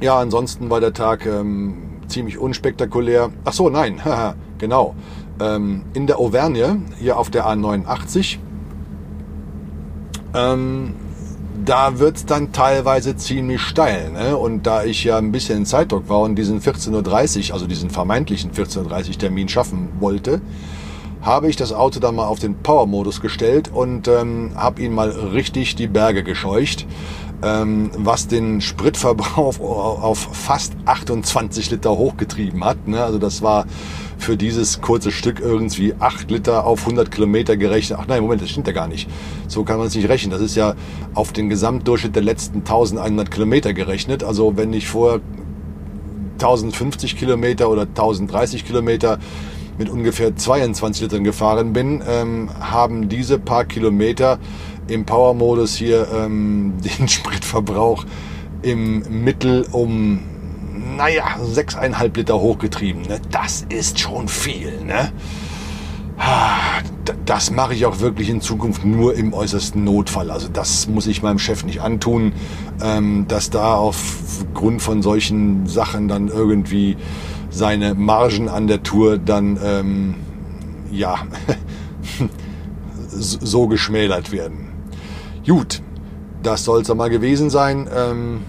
[0.00, 3.30] Ja, ansonsten war der Tag ähm, ziemlich unspektakulär.
[3.44, 4.00] Ach so, nein,
[4.58, 4.94] genau
[5.40, 8.38] ähm, in der Auvergne, hier auf der A89,
[10.34, 10.94] ähm,
[11.64, 14.10] da wird's dann teilweise ziemlich steil.
[14.10, 14.36] Ne?
[14.36, 17.90] Und da ich ja ein bisschen in Zeitdruck war und diesen 14.30 Uhr, also diesen
[17.90, 20.40] vermeintlichen 14.30 Uhr Termin schaffen wollte,
[21.22, 25.10] habe ich das Auto dann mal auf den Power-Modus gestellt und ähm, habe ihn mal
[25.10, 26.86] richtig die Berge gescheucht,
[27.42, 32.88] ähm, was den Spritverbrauch auf fast 28 Liter hochgetrieben hat.
[32.88, 33.02] Ne?
[33.02, 33.66] Also das war
[34.20, 37.98] für dieses kurze Stück irgendwie 8 Liter auf 100 Kilometer gerechnet.
[38.00, 39.08] Ach nein, Moment, das stimmt ja gar nicht.
[39.48, 40.30] So kann man es nicht rechnen.
[40.30, 40.74] Das ist ja
[41.14, 44.22] auf den Gesamtdurchschnitt der letzten 1100 Kilometer gerechnet.
[44.22, 45.20] Also wenn ich vorher
[46.34, 49.18] 1050 Kilometer oder 1030 Kilometer
[49.78, 54.38] mit ungefähr 22 Litern gefahren bin, ähm, haben diese paar Kilometer
[54.88, 58.04] im Power-Modus hier ähm, den Spritverbrauch
[58.62, 60.20] im Mittel um
[60.96, 63.02] naja, sechseinhalb Liter hochgetrieben.
[63.02, 63.20] Ne?
[63.30, 64.82] Das ist schon viel.
[64.84, 65.12] Ne?
[67.24, 70.30] Das mache ich auch wirklich in Zukunft nur im äußersten Notfall.
[70.30, 72.32] Also das muss ich meinem Chef nicht antun,
[72.82, 76.96] ähm, dass da aufgrund von solchen Sachen dann irgendwie
[77.48, 80.14] seine Margen an der Tour dann ähm,
[80.92, 81.16] ja
[83.08, 84.68] so geschmälert werden.
[85.46, 85.82] Gut,
[86.42, 87.88] das soll es mal gewesen sein.
[87.94, 88.40] Ähm,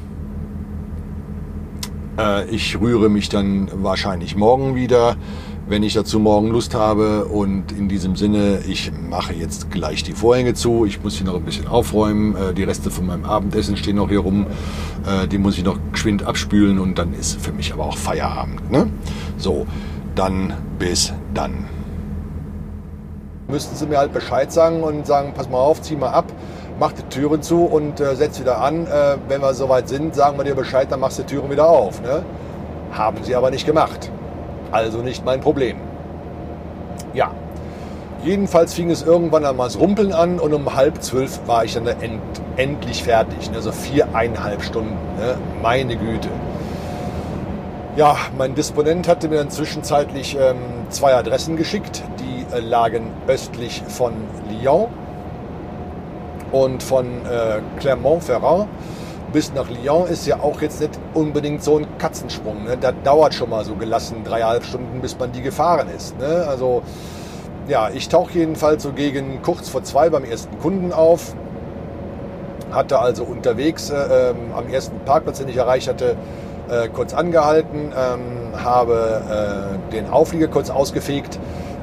[2.18, 5.16] äh, ich rühre mich dann wahrscheinlich morgen wieder,
[5.68, 7.26] wenn ich dazu morgen Lust habe.
[7.26, 10.86] Und in diesem Sinne, ich mache jetzt gleich die Vorhänge zu.
[10.86, 12.36] Ich muss hier noch ein bisschen aufräumen.
[12.36, 14.48] Äh, die Reste von meinem Abendessen stehen noch hier rum.
[15.06, 18.72] Äh, die muss ich noch geschwind abspülen und dann ist für mich aber auch Feierabend.
[18.72, 18.90] Ne?
[19.38, 19.66] So,
[20.16, 21.66] dann bis dann.
[23.48, 26.32] Müssten Sie mir halt Bescheid sagen und sagen, pass mal auf, zieh mal ab
[26.82, 28.88] mach die Türen zu und äh, setz wieder an.
[28.88, 31.70] Äh, wenn wir soweit sind, sagen wir dir Bescheid, dann machst du die Türen wieder
[31.70, 32.02] auf.
[32.02, 32.24] Ne?
[32.92, 34.12] Haben sie aber nicht gemacht.
[34.72, 35.78] Also nicht mein Problem.
[37.14, 37.32] Ja.
[38.24, 41.86] Jedenfalls fing es irgendwann einmal das Rumpeln an und um halb zwölf war ich dann
[41.86, 42.20] end,
[42.58, 43.52] endlich fertig.
[43.52, 43.58] Ne?
[43.58, 44.98] Also viereinhalb Stunden.
[45.20, 45.38] Ne?
[45.62, 46.30] Meine Güte.
[47.96, 50.58] Ja, mein Disponent hatte mir dann zwischenzeitlich ähm,
[50.90, 52.02] zwei Adressen geschickt.
[52.20, 54.14] Die äh, lagen östlich von
[54.50, 54.88] Lyon
[56.52, 58.68] und von äh, Clermont-Ferrand
[59.32, 62.66] bis nach Lyon ist ja auch jetzt nicht unbedingt so ein Katzensprung.
[62.66, 62.78] Ne?
[62.80, 66.18] Das dauert schon mal so gelassen dreieinhalb Stunden, bis man die gefahren ist.
[66.20, 66.46] Ne?
[66.48, 66.84] Also
[67.68, 71.36] ja, ich tauche jedenfalls so gegen kurz vor zwei beim ersten Kunden auf.
[72.72, 76.16] Hatte also unterwegs äh, ähm, am ersten Parkplatz, den ich erreicht hatte,
[76.70, 81.40] äh, kurz angehalten, ähm, habe äh, den Auflieger kurz ausgefegt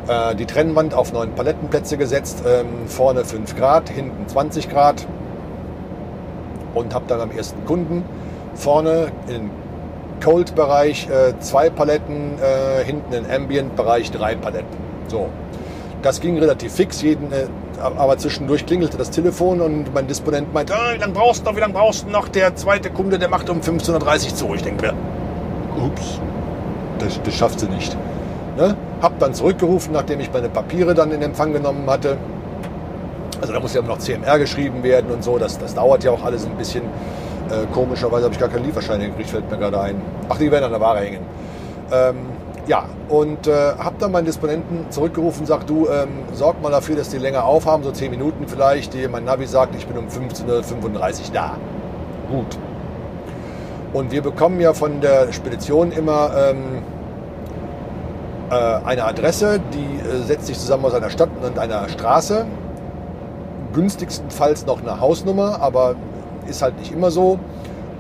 [0.09, 5.07] äh, die Trennwand auf neun Palettenplätze gesetzt, ähm, vorne 5 Grad, hinten 20 Grad
[6.75, 8.05] und habe dann am ersten Kunden
[8.55, 9.51] vorne im
[10.23, 14.77] Cold-Bereich äh, zwei Paletten, äh, hinten im Ambient-Bereich drei Paletten.
[15.07, 15.29] So,
[16.03, 17.47] das ging relativ fix, jeden, äh,
[17.81, 21.61] aber zwischendurch klingelte das Telefon und mein Disponent meinte, oh, wie brauchst du noch, wie
[21.61, 22.29] lange brauchst du noch?
[22.29, 24.55] Der zweite Kunde, der macht um 15.30 Uhr zu.
[24.55, 24.95] Ich denke mir,
[25.85, 26.21] ups,
[26.99, 27.97] das, das schafft sie nicht.
[28.59, 28.75] Ne?
[29.01, 32.17] Hab dann zurückgerufen, nachdem ich meine Papiere dann in Empfang genommen hatte.
[33.41, 35.39] Also da muss ja noch CMR geschrieben werden und so.
[35.39, 36.83] Das, das dauert ja auch alles ein bisschen.
[36.83, 40.03] Äh, komischerweise habe ich gar keinen Lieferschein gekriegt, fällt mir gerade ein.
[40.29, 41.21] Ach, die werden an der Ware hängen.
[41.93, 42.17] Ähm,
[42.67, 46.97] ja, und äh, habe dann meinen Disponenten zurückgerufen und sagt, du, ähm, sorg mal dafür,
[46.97, 48.93] dass die länger aufhaben, so 10 Minuten vielleicht.
[48.93, 50.49] Die, mein Navi sagt, ich bin um 15.35
[50.83, 51.57] Uhr da.
[52.29, 52.59] Gut.
[53.93, 56.88] Und wir bekommen ja von der Spedition immer ähm, äh,
[58.55, 62.47] eine Adresse, die äh, setzt sich zusammen aus einer Stadt und einer Straße.
[63.73, 65.95] Günstigstenfalls noch eine Hausnummer, aber
[66.47, 67.39] ist halt nicht immer so.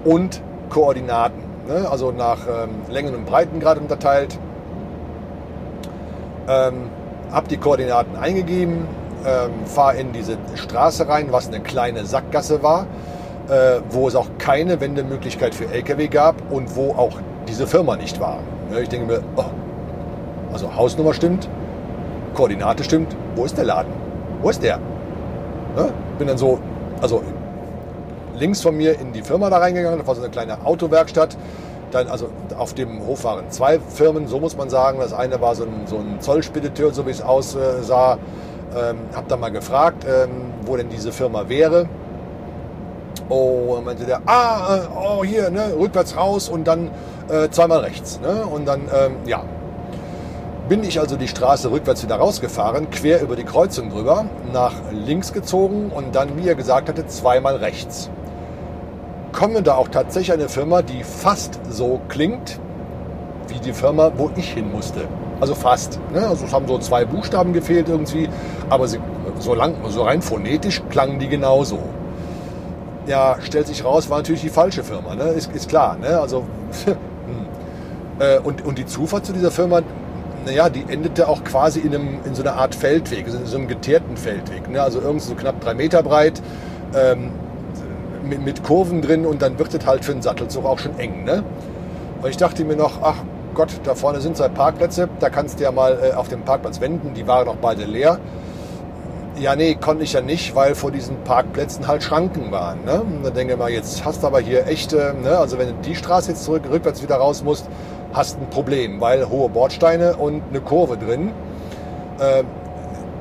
[0.04, 1.88] Und Koordinaten, ne?
[1.90, 4.38] also nach ähm, Längen und Breitengrad unterteilt.
[6.48, 6.90] Ähm,
[7.30, 8.86] hab die Koordinaten eingegeben,
[9.26, 12.86] ähm, fahre in diese Straße rein, was eine kleine Sackgasse war
[13.48, 18.20] äh, wo es auch keine Wendemöglichkeit für Lkw gab und wo auch diese Firma nicht
[18.20, 18.40] war.
[18.80, 19.44] Ich denke mir, oh,
[20.52, 21.48] also Hausnummer stimmt,
[22.34, 23.92] Koordinate stimmt, wo ist der Laden?
[24.40, 24.78] Wo ist der?
[25.76, 26.58] Ja, bin dann so,
[27.00, 27.22] also
[28.38, 31.36] links von mir in die Firma da reingegangen, das war so eine kleine Autowerkstatt.
[31.90, 34.98] Dann, also auf dem Hof waren zwei Firmen, so muss man sagen.
[35.00, 38.18] Das eine war so ein, so ein Zollspediteur, so wie es aussah.
[38.76, 41.88] Ähm, hab dann mal gefragt, ähm, wo denn diese Firma wäre.
[43.30, 46.90] Oh, dann meinte der, ah, äh, oh, hier, ne, rückwärts raus und dann
[47.30, 48.20] äh, zweimal rechts.
[48.20, 48.44] Ne?
[48.46, 49.42] Und dann, ähm, ja,
[50.68, 55.32] bin ich also die Straße rückwärts wieder rausgefahren, quer über die Kreuzung drüber, nach links
[55.32, 58.10] gezogen und dann, wie er gesagt hatte, zweimal rechts.
[59.32, 62.60] Komme da auch tatsächlich eine Firma, die fast so klingt
[63.48, 65.08] wie die Firma, wo ich hin musste.
[65.40, 65.98] Also fast.
[66.12, 66.26] Ne?
[66.26, 68.28] Also es haben so zwei Buchstaben gefehlt irgendwie,
[68.68, 68.98] aber sie,
[69.38, 71.78] so, lang, so rein phonetisch klangen die genauso
[73.08, 75.24] ja, stellt sich raus, war natürlich die falsche Firma, ne?
[75.30, 75.96] ist, ist klar.
[75.96, 76.20] Ne?
[76.20, 76.44] Also,
[76.84, 76.96] hm.
[78.18, 79.80] äh, und, und die Zufahrt zu dieser Firma,
[80.44, 83.68] naja, die endete auch quasi in, einem, in so einer Art Feldweg, in so einem
[83.68, 84.68] geteerten Feldweg.
[84.68, 84.82] Ne?
[84.82, 86.42] Also irgendwie so knapp drei Meter breit,
[86.94, 87.30] ähm,
[88.22, 91.24] mit, mit, Kurven drin und dann wird es halt für einen Sattelzug auch schon eng.
[91.24, 91.44] Ne?
[92.22, 93.16] Und ich dachte mir noch, ach
[93.54, 96.80] Gott, da vorne sind zwei Parkplätze, da kannst du ja mal äh, auf dem Parkplatz
[96.80, 98.18] wenden, die waren noch beide leer.
[99.40, 102.84] Ja, nee, konnte ich ja nicht, weil vor diesen Parkplätzen halt Schranken waren.
[102.84, 103.00] Ne?
[103.00, 105.38] Und dann denke ich mal, jetzt hast du aber hier echte, ne?
[105.38, 107.68] also wenn du die Straße jetzt zurück, rückwärts wieder raus musst,
[108.12, 111.32] hast ein Problem, weil hohe Bordsteine und eine Kurve drin.
[112.18, 112.44] Äh,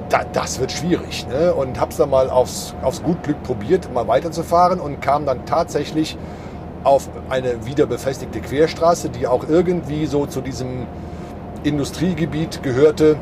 [0.09, 1.27] da, das wird schwierig.
[1.27, 1.53] Ne?
[1.53, 6.17] Und hab's dann mal aufs, aufs gut Glück probiert, mal weiterzufahren und kam dann tatsächlich
[6.83, 10.87] auf eine wieder befestigte Querstraße, die auch irgendwie so zu diesem
[11.63, 13.17] Industriegebiet gehörte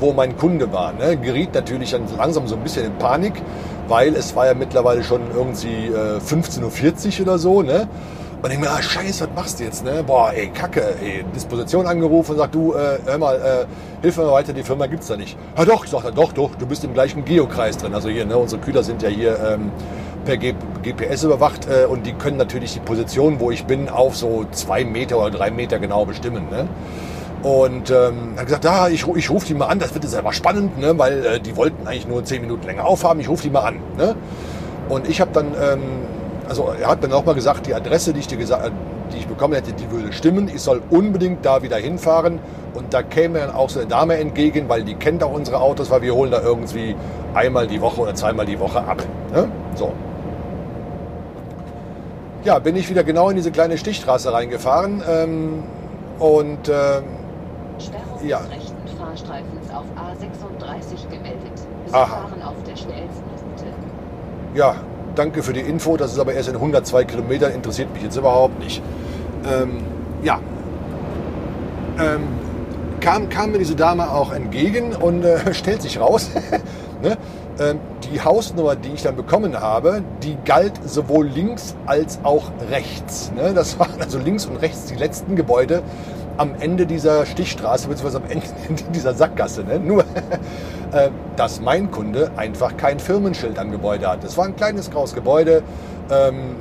[0.00, 0.92] wo mein Kunde war.
[0.92, 1.16] Ne?
[1.16, 3.34] Geriet natürlich dann langsam so ein bisschen in Panik,
[3.88, 7.62] weil es war ja mittlerweile schon irgendwie äh, 15.40 Uhr oder so.
[7.62, 7.88] Ne?
[8.42, 9.84] Und ich mir, ah, scheiße, was machst du jetzt?
[9.84, 10.02] Ne?
[10.02, 11.24] Boah, ey, kacke, ey.
[11.34, 13.66] Disposition angerufen und sagt, du, äh, hör mal, äh,
[14.00, 15.36] hilf mir weiter, die Firma gibt's da nicht.
[15.58, 17.92] Ja doch, ich sag, doch, doch, du bist im gleichen Geokreis drin.
[17.94, 19.70] Also hier, ne, unsere Kühler sind ja hier ähm,
[20.24, 24.16] per G GPS überwacht äh, und die können natürlich die Position, wo ich bin, auf
[24.16, 26.48] so zwei Meter oder drei Meter genau bestimmen.
[26.50, 26.66] Ne?
[27.42, 30.32] Und ähm, hat gesagt, ja, ich, ich rufe die mal an, das wird jetzt aber
[30.32, 33.50] spannend, ne, weil äh, die wollten eigentlich nur zehn Minuten länger aufhaben, ich rufe die
[33.50, 33.76] mal an.
[33.98, 34.14] Ne?
[34.88, 35.82] Und ich habe dann, ähm,
[36.50, 38.72] also er hat mir nochmal gesagt, die Adresse, die ich, dir gesagt,
[39.12, 40.50] die ich bekommen hätte, die würde stimmen.
[40.52, 42.40] Ich soll unbedingt da wieder hinfahren.
[42.74, 45.90] Und da käme dann auch so eine Dame entgegen, weil die kennt auch unsere Autos,
[45.90, 46.96] weil wir holen da irgendwie
[47.34, 49.00] einmal die Woche oder zweimal die Woche ab.
[49.32, 49.48] Ne?
[49.76, 49.92] So.
[52.42, 55.04] Ja, bin ich wieder genau in diese kleine Stichstraße reingefahren.
[55.08, 55.62] Ähm,
[56.18, 57.04] und ähm,
[57.78, 58.40] Sperrung ja.
[58.40, 61.60] des rechten Fahrstreifens auf A36 gemeldet.
[61.86, 62.06] Sie Aha.
[62.06, 63.66] fahren auf der schnellsten Route.
[64.52, 64.74] Ja,
[65.14, 65.96] danke für die Info.
[65.96, 68.82] Das ist aber erst in 102 Kilometern, interessiert mich jetzt überhaupt nicht.
[69.44, 69.78] Ähm,
[70.22, 70.40] ja,
[71.98, 72.28] ähm,
[73.00, 76.30] kam, kam mir diese Dame auch entgegen und äh, stellt sich raus,
[77.02, 77.16] ne?
[77.58, 77.80] ähm,
[78.10, 83.32] die Hausnummer, die ich dann bekommen habe, die galt sowohl links als auch rechts.
[83.34, 83.52] Ne?
[83.54, 85.82] Das waren also links und rechts die letzten Gebäude
[86.36, 88.46] am Ende dieser Stichstraße, beziehungsweise am Ende
[88.94, 89.64] dieser Sackgasse.
[89.64, 89.78] Ne?
[89.78, 90.00] Nur,
[90.92, 94.24] äh, dass mein Kunde einfach kein Firmenschild am Gebäude hat.
[94.24, 95.62] Es war ein kleines graues Gebäude,
[96.10, 96.56] ähm,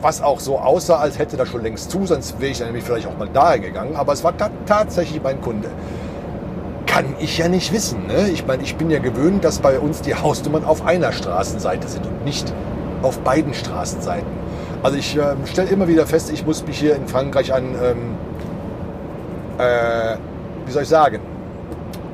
[0.00, 3.06] was auch so aussah, als hätte das schon längst zu, sonst wäre ich nämlich vielleicht
[3.06, 3.96] auch mal daher gegangen.
[3.96, 5.68] Aber es war ta tatsächlich mein Kunde.
[6.86, 8.06] Kann ich ja nicht wissen.
[8.06, 8.30] Ne?
[8.32, 12.06] Ich meine, ich bin ja gewöhnt, dass bei uns die Hausnummern auf einer Straßenseite sind
[12.06, 12.52] und nicht
[13.02, 14.45] auf beiden Straßenseiten.
[14.86, 18.14] Also ich äh, stelle immer wieder fest, ich muss mich hier in Frankreich an, ähm,
[19.58, 20.16] äh,
[20.64, 21.18] wie soll ich sagen,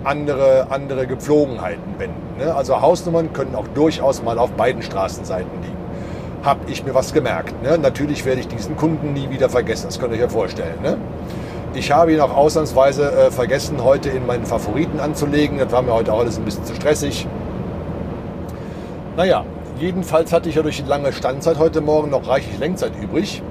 [0.05, 2.39] andere, andere Gepflogenheiten wenden.
[2.39, 2.55] Ne?
[2.55, 5.77] Also Hausnummern können auch durchaus mal auf beiden Straßenseiten liegen.
[6.45, 7.63] Habe ich mir was gemerkt.
[7.63, 7.77] Ne?
[7.77, 10.81] Natürlich werde ich diesen Kunden nie wieder vergessen, das könnt ihr euch ja vorstellen.
[10.83, 10.97] Ne?
[11.75, 15.59] Ich habe ihn auch ausnahmsweise äh, vergessen, heute in meinen Favoriten anzulegen.
[15.59, 17.29] Das war mir heute auch alles ein bisschen zu stressig.
[19.15, 19.45] Naja,
[19.83, 23.43] jedenfalls hatte ich ja durch die lange Standzeit heute Morgen noch reichlich Lenkzeit übrig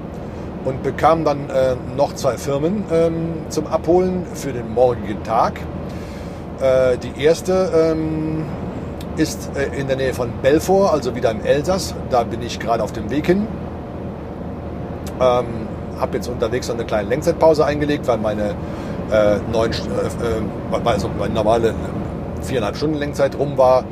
[0.64, 5.60] und bekam dann äh, noch zwei Firmen ähm, zum Abholen für den morgigen Tag.
[6.60, 8.46] Äh, die erste ähm,
[9.18, 11.94] ist äh, in der Nähe von Belfort, also wieder im Elsass.
[12.08, 13.46] Da bin ich gerade auf dem Weg hin.
[15.20, 15.46] Ähm,
[16.00, 18.54] habe jetzt unterwegs noch eine kleine Lenkzeitpause eingelegt, weil meine
[19.10, 21.74] äh, neun, äh, äh, also meine normale
[22.40, 23.84] viereinhalb Stunden Lenkzeit rum war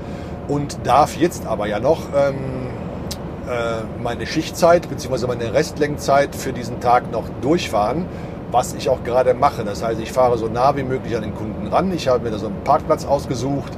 [0.51, 2.34] und darf jetzt aber ja noch ähm,
[3.48, 5.28] äh, meine Schichtzeit bzw.
[5.28, 8.07] meine Restlenkzeit für diesen Tag noch durchfahren,
[8.51, 9.62] was ich auch gerade mache.
[9.64, 11.92] Das heißt, ich fahre so nah wie möglich an den Kunden ran.
[11.92, 13.72] Ich habe mir da so einen Parkplatz ausgesucht,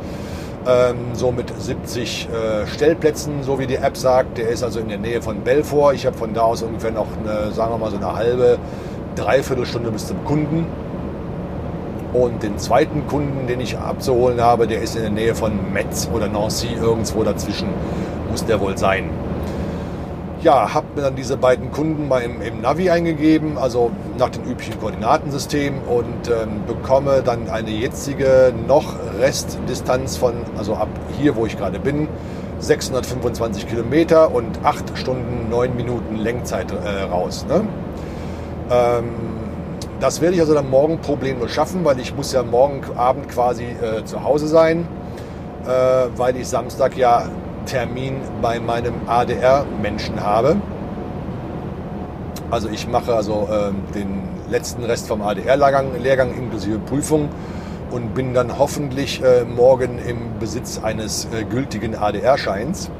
[0.66, 4.39] ähm, so mit 70 äh, Stellplätzen, so wie die App sagt.
[4.39, 5.93] Der ist also in der Nähe von Belfort.
[5.93, 8.59] Ich habe von da aus ungefähr noch eine, sagen wir mal so eine halbe,
[9.14, 10.66] dreiviertel Stunde bis zum Kunden.
[12.13, 16.09] Und den zweiten Kunden, den ich abzuholen habe, der ist in der Nähe von Metz
[16.13, 17.69] oder Nancy, irgendwo dazwischen
[18.31, 19.11] muss der wohl sein.
[20.43, 24.43] Ja, habe mir dann diese beiden Kunden mal im, im, Navi eingegeben, also nach dem
[24.43, 31.47] üblichen Koordinatensystem und ähm, bekomme dann eine jetzige noch Restdistanz von, also ab hier, wo
[31.47, 32.09] ich gerade bin,
[32.59, 37.47] 625 Kilometer und 8 Stunden 9 Minuten Lenkzeit äh, raus.
[37.49, 37.63] Ne?
[38.71, 39.32] Ähm,
[40.03, 43.64] das werde ich also dann morgen problemlos schaffen, weil ich muss ja morgen Abend quasi
[43.64, 44.88] äh, zu Hause sein,
[45.64, 45.68] äh,
[46.16, 47.26] weil ich Samstag ja
[47.66, 50.57] Termin bei meinem ADR-Menschen habe.
[52.50, 57.28] Also ich mache also äh, den letzten Rest vom ADR-Lehrgang Lehrgang inklusive Prüfung
[57.92, 62.90] und bin dann hoffentlich äh, morgen im Besitz eines äh, gültigen ADR-Scheins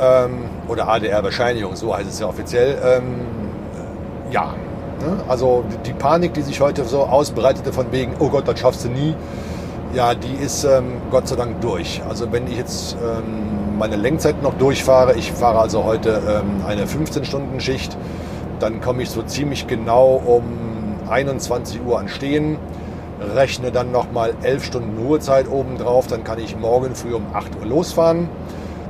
[0.00, 2.78] ähm, oder ADR-Bescheinigung, so heißt es ja offiziell.
[2.82, 3.20] Ähm,
[4.30, 4.54] ja?
[5.28, 8.88] Also die Panik, die sich heute so ausbreitete von wegen, oh Gott, das schaffst du
[8.88, 9.14] nie,
[9.94, 12.02] ja, die ist ähm, Gott sei Dank durch.
[12.08, 16.84] Also wenn ich jetzt ähm, meine Lenkzeit noch durchfahre, ich fahre also heute ähm, eine
[16.84, 17.96] 15-Stunden-Schicht,
[18.60, 20.42] dann komme ich so ziemlich genau um
[21.08, 22.58] 21 Uhr an Stehen,
[23.34, 27.66] rechne dann nochmal 11 Stunden Ruhezeit obendrauf, dann kann ich morgen früh um 8 Uhr
[27.66, 28.28] losfahren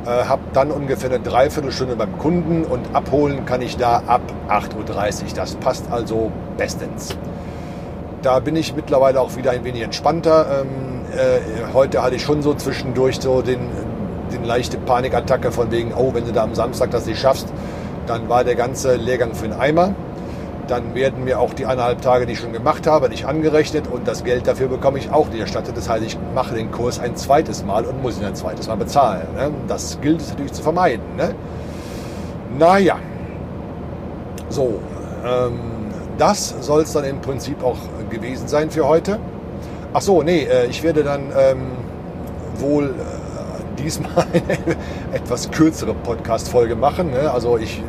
[0.06, 5.28] habe dann ungefähr eine Dreiviertelstunde beim Kunden und abholen kann ich da ab 8.30 Uhr.
[5.34, 7.16] Das passt also bestens.
[8.22, 10.62] Da bin ich mittlerweile auch wieder ein wenig entspannter.
[10.62, 13.60] Ähm, äh, heute hatte ich schon so zwischendurch so den,
[14.32, 17.46] den leichte Panikattacke von wegen, oh, wenn du da am Samstag das nicht schaffst,
[18.06, 19.94] dann war der ganze Lehrgang für den Eimer
[20.70, 24.06] dann werden mir auch die eineinhalb Tage, die ich schon gemacht habe, nicht angerechnet und
[24.06, 25.76] das Geld dafür bekomme ich auch nicht erstattet.
[25.76, 28.76] Das heißt, ich mache den Kurs ein zweites Mal und muss ihn ein zweites Mal
[28.76, 29.26] bezahlen.
[29.34, 29.50] Ne?
[29.66, 31.16] Das gilt es natürlich zu vermeiden.
[31.16, 31.34] Ne?
[32.58, 32.98] Naja,
[34.48, 34.80] so,
[35.24, 35.58] ähm,
[36.16, 37.78] das soll es dann im Prinzip auch
[38.10, 39.18] gewesen sein für heute.
[39.92, 41.72] Ach so, nee, äh, ich werde dann ähm,
[42.56, 44.76] wohl äh, diesmal eine
[45.12, 47.10] etwas kürzere Podcast-Folge machen.
[47.10, 47.30] Ne?
[47.30, 47.82] Also ich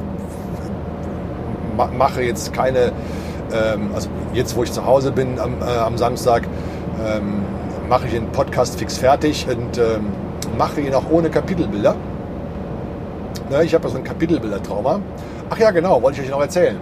[1.88, 2.92] mache jetzt keine,
[3.54, 6.44] ähm, also jetzt wo ich zu Hause bin am, äh, am Samstag,
[7.06, 7.44] ähm,
[7.88, 10.08] mache ich den Podcast fix fertig und ähm,
[10.58, 11.96] mache ihn auch ohne Kapitelbilder.
[13.50, 15.00] Ne, ich habe ja so ein Kapitelbilder-Trauma.
[15.50, 16.80] Ach ja, genau, wollte ich euch noch erzählen.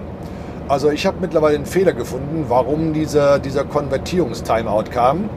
[0.67, 5.29] Also ich habe mittlerweile einen Fehler gefunden, warum dieser, dieser Konvertierungstimeout kam.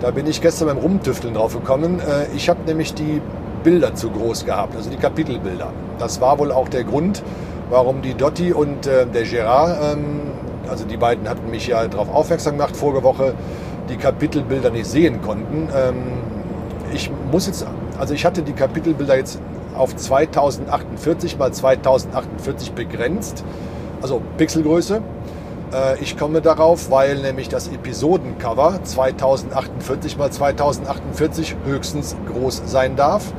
[0.00, 2.00] Da bin ich gestern beim Rumtüfteln drauf gekommen.
[2.00, 3.20] Äh, ich habe nämlich die
[3.62, 5.68] Bilder zu groß gehabt, also die Kapitelbilder.
[5.98, 7.22] Das war wohl auch der Grund,
[7.72, 10.20] warum die Dotti und äh, der Gerard, ähm,
[10.68, 13.34] also die beiden hatten mich ja darauf aufmerksam gemacht vorige Woche,
[13.88, 15.68] die Kapitelbilder nicht sehen konnten.
[15.74, 15.94] Ähm,
[16.92, 17.66] ich muss jetzt,
[17.98, 19.40] also ich hatte die Kapitelbilder jetzt
[19.74, 23.42] auf 2048 mal 2048 begrenzt,
[24.02, 25.00] also Pixelgröße.
[25.72, 33.32] Äh, ich komme darauf, weil nämlich das Episodencover 2048 mal 2048 höchstens groß sein darf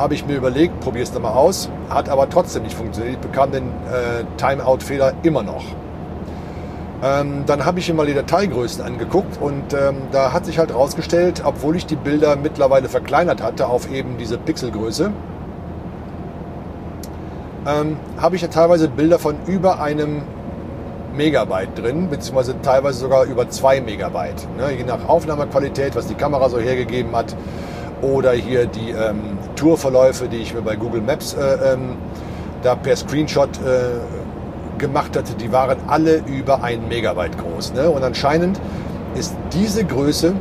[0.00, 3.16] habe ich mir überlegt, probier es mal aus, hat aber trotzdem nicht funktioniert.
[3.16, 5.62] Ich bekam den äh, Timeout-Fehler immer noch.
[7.02, 10.70] Ähm, dann habe ich mir mal die Dateigrößen angeguckt und ähm, da hat sich halt
[10.70, 15.10] herausgestellt, obwohl ich die Bilder mittlerweile verkleinert hatte auf eben diese Pixelgröße,
[17.66, 20.22] ähm, habe ich ja teilweise Bilder von über einem
[21.14, 24.46] Megabyte drin, beziehungsweise teilweise sogar über zwei Megabyte.
[24.56, 24.72] Ne?
[24.76, 27.34] Je nach Aufnahmequalität, was die Kamera so hergegeben hat
[28.02, 31.96] oder hier die ähm, Tourverläufe, die ich mir bei Google Maps äh, ähm,
[32.62, 37.74] da per Screenshot äh, gemacht hatte, die waren alle über ein Megabyte groß.
[37.74, 37.90] Ne?
[37.90, 38.60] Und anscheinend
[39.14, 40.34] ist diese Größe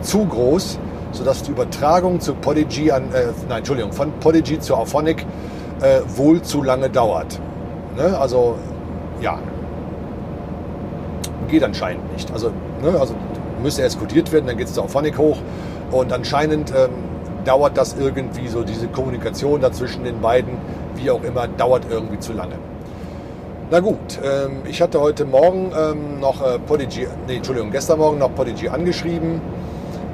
[0.00, 0.78] zu groß,
[1.12, 5.24] sodass die Übertragung zu Podigy an, äh, nein, Entschuldigung, von Podigy zu Auphonic
[5.80, 7.40] äh, wohl zu lange dauert.
[7.96, 8.18] Ne?
[8.18, 8.56] Also
[9.20, 9.38] ja,
[11.48, 12.30] geht anscheinend nicht.
[12.32, 12.50] Also,
[12.82, 13.14] ne, also
[13.62, 15.38] müsste erst kodiert werden, dann geht es auf Phonic hoch
[15.90, 16.90] und anscheinend ähm,
[17.44, 20.56] dauert das irgendwie so, diese Kommunikation dazwischen den beiden,
[20.96, 22.54] wie auch immer, dauert irgendwie zu lange.
[23.70, 28.18] Na gut, ähm, ich hatte heute Morgen ähm, noch äh, Podigy, nee, Entschuldigung, gestern Morgen
[28.18, 29.40] noch Podigy angeschrieben.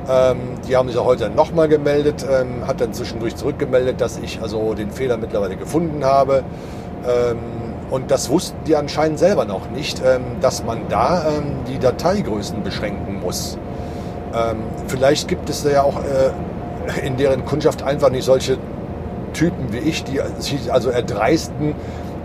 [0.08, 4.40] Ähm, die haben sich auch heute nochmal gemeldet, ähm, hat dann zwischendurch zurückgemeldet, dass ich
[4.40, 6.44] also den Fehler mittlerweile gefunden habe.
[7.06, 7.38] Ähm,
[7.90, 10.00] und das wussten die anscheinend selber noch nicht,
[10.40, 11.24] dass man da
[11.66, 13.58] die Dateigrößen beschränken muss.
[14.86, 18.58] Vielleicht gibt es da ja auch äh, in deren Kundschaft einfach nicht solche
[19.32, 21.74] Typen wie ich, die sich also erdreisten,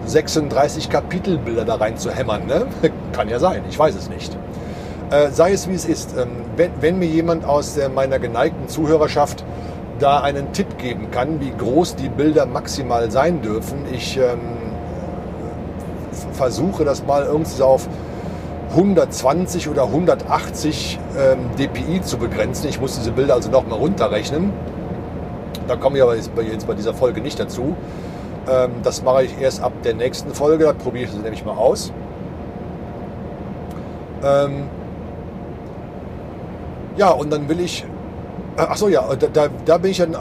[0.05, 2.45] 36 Kapitelbilder da rein zu hämmern.
[2.47, 2.67] Ne?
[3.13, 4.35] Kann ja sein, ich weiß es nicht.
[5.11, 6.15] Äh, sei es wie es ist.
[6.17, 9.43] Ähm, wenn, wenn, mir jemand aus der, meiner geneigten Zuhörerschaft
[9.99, 14.39] da einen Tipp geben kann, wie groß die Bilder maximal sein dürfen, ich ähm,
[16.33, 17.87] versuche das mal irgendwie auf
[18.71, 22.67] 120 oder 180 ähm, dpi zu begrenzen.
[22.69, 24.51] Ich muss diese Bilder also nochmal runterrechnen.
[25.67, 27.75] Da komme ich aber jetzt bei dieser Folge nicht dazu.
[28.47, 30.65] Ähm, das mache ich erst ab der nächsten Folge.
[30.65, 31.91] Da probiere ich das nämlich mal aus.
[34.23, 34.69] Ähm,
[36.97, 37.85] ja, und dann will ich.
[38.57, 40.17] Äh, Achso, ja, da, da bin ich dann äh,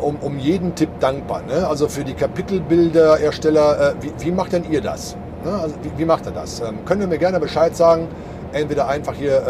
[0.00, 1.42] um, um jeden Tipp dankbar.
[1.42, 1.66] Ne?
[1.66, 5.16] Also für die Kapitelbilderersteller, äh, wie, wie macht denn ihr das?
[5.44, 6.60] Also wie, wie, macht ihr das?
[6.60, 8.08] Ähm, können wir mir gerne Bescheid sagen.
[8.52, 9.42] Entweder einfach hier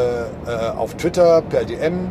[0.46, 2.10] äh, äh auf Twitter per DM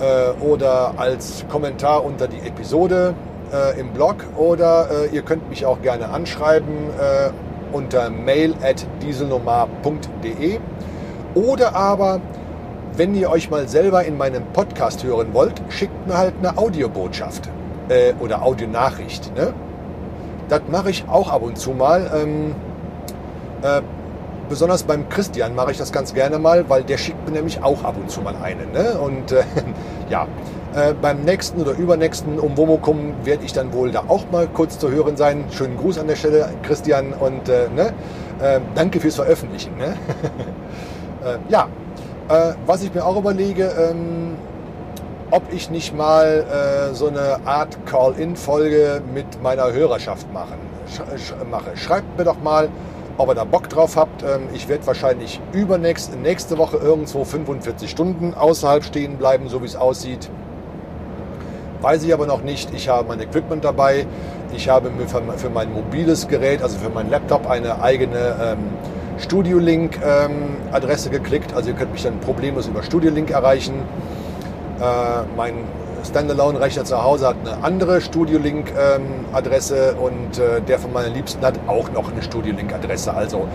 [0.00, 3.14] äh, oder als Kommentar unter die Episode
[3.52, 7.30] äh, im Blog oder äh, ihr könnt mich auch gerne anschreiben äh,
[7.72, 10.58] unter mail at dieselnomar.de
[11.34, 12.20] oder aber
[12.96, 17.48] wenn ihr euch mal selber in meinem Podcast hören wollt, schickt mir halt eine Audiobotschaft
[18.20, 19.34] oder Audionachricht.
[19.34, 19.52] Ne?
[20.48, 22.10] Das mache ich auch ab und zu mal.
[22.14, 22.54] Ähm,
[23.62, 23.82] äh,
[24.48, 27.84] besonders beim Christian mache ich das ganz gerne mal, weil der schickt mir nämlich auch
[27.84, 28.66] ab und zu mal eine.
[28.66, 28.98] Ne?
[28.98, 29.44] Und äh,
[30.10, 30.26] ja,
[30.74, 34.90] äh, beim nächsten oder übernächsten Umwomukum werde ich dann wohl da auch mal kurz zu
[34.90, 35.44] hören sein.
[35.50, 37.92] Schönen Gruß an der Stelle, Christian, und äh, ne?
[38.40, 39.76] äh, danke fürs Veröffentlichen.
[39.76, 39.96] Ne?
[41.48, 41.68] Ja,
[42.66, 44.36] was ich mir auch überlege, ähm,
[45.32, 46.44] ob ich nicht mal
[46.90, 51.74] äh, so eine Art Call-In-Folge mit meiner Hörerschaft machen, sch mache.
[51.74, 52.68] Schreibt mir doch mal,
[53.18, 54.22] ob ihr da Bock drauf habt.
[54.22, 59.66] Ähm, ich werde wahrscheinlich übernächste nächste Woche irgendwo 45 Stunden außerhalb stehen bleiben, so wie
[59.66, 60.30] es aussieht.
[61.80, 62.72] Weiß ich aber noch nicht.
[62.74, 64.06] Ich habe mein Equipment dabei.
[64.54, 68.58] Ich habe mir für mein mobiles Gerät, also für meinen Laptop, eine eigene ähm,
[69.18, 70.56] Studio Link ähm,
[71.10, 71.54] geklickt.
[71.54, 73.74] Also ihr könnt mich dann problemlos über Studio Link erreichen.
[74.80, 75.54] Äh, mein
[76.04, 79.24] Standalone-Rechner zu Hause hat eine andere Studio Link ähm,
[80.00, 83.14] und äh, der von meinen Liebsten hat auch noch eine Studio Link Adresse.
[83.14, 83.48] Also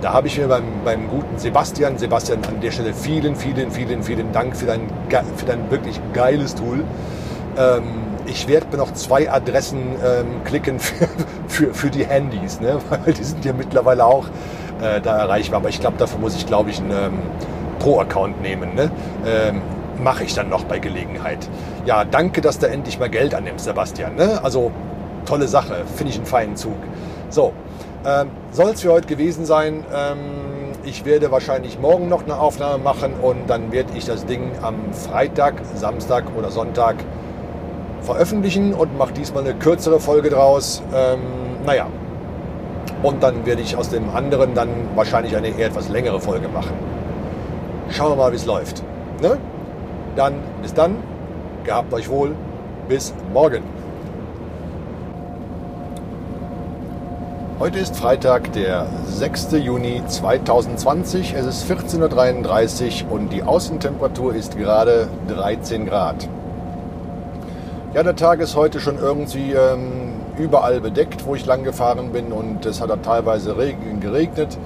[0.00, 4.02] da habe ich mir beim, beim guten Sebastian, Sebastian an der Stelle vielen, vielen, vielen,
[4.02, 4.88] vielen Dank für dein,
[5.36, 6.84] für dein wirklich geiles Tool.
[7.56, 7.84] Ähm,
[8.26, 11.08] ich werde mir noch zwei Adressen ähm, klicken für,
[11.48, 12.78] für, für, die Handys, ne?
[12.90, 14.26] weil die sind ja mittlerweile auch
[14.82, 15.60] äh, da erreichbar.
[15.60, 17.18] Aber ich glaube, dafür muss ich, glaube ich, einen
[17.78, 18.74] Pro-Account nehmen.
[18.74, 18.90] Ne?
[20.02, 21.48] Mache ich dann noch bei Gelegenheit.
[21.86, 24.16] Ja, danke, dass du endlich mal Geld annimmst, Sebastian.
[24.16, 24.40] Ne?
[24.42, 24.70] Also
[25.26, 26.76] tolle Sache, finde ich einen feinen Zug.
[27.28, 27.52] So,
[28.06, 29.84] ähm, soll es für heute gewesen sein.
[29.94, 34.52] Ähm, ich werde wahrscheinlich morgen noch eine Aufnahme machen und dann werde ich das Ding
[34.62, 36.96] am Freitag, Samstag oder Sonntag
[38.00, 40.82] veröffentlichen und mache diesmal eine kürzere Folge draus.
[40.94, 41.20] Ähm,
[41.66, 41.86] naja,
[43.02, 46.74] und dann werde ich aus dem anderen dann wahrscheinlich eine eher etwas längere Folge machen.
[47.90, 48.82] Schauen wir mal, wie es läuft.
[49.20, 49.38] Ne?
[50.16, 50.96] Dann bis dann,
[51.64, 52.34] gehabt euch wohl,
[52.88, 53.62] bis morgen.
[57.58, 59.52] Heute ist Freitag, der 6.
[59.52, 61.34] Juni 2020.
[61.34, 66.28] Es ist 14.33 Uhr und die Außentemperatur ist gerade 13 Grad.
[67.94, 72.32] Ja, der Tag ist heute schon irgendwie ähm, überall bedeckt, wo ich lang gefahren bin
[72.32, 73.54] und es hat da teilweise
[74.00, 74.58] geregnet,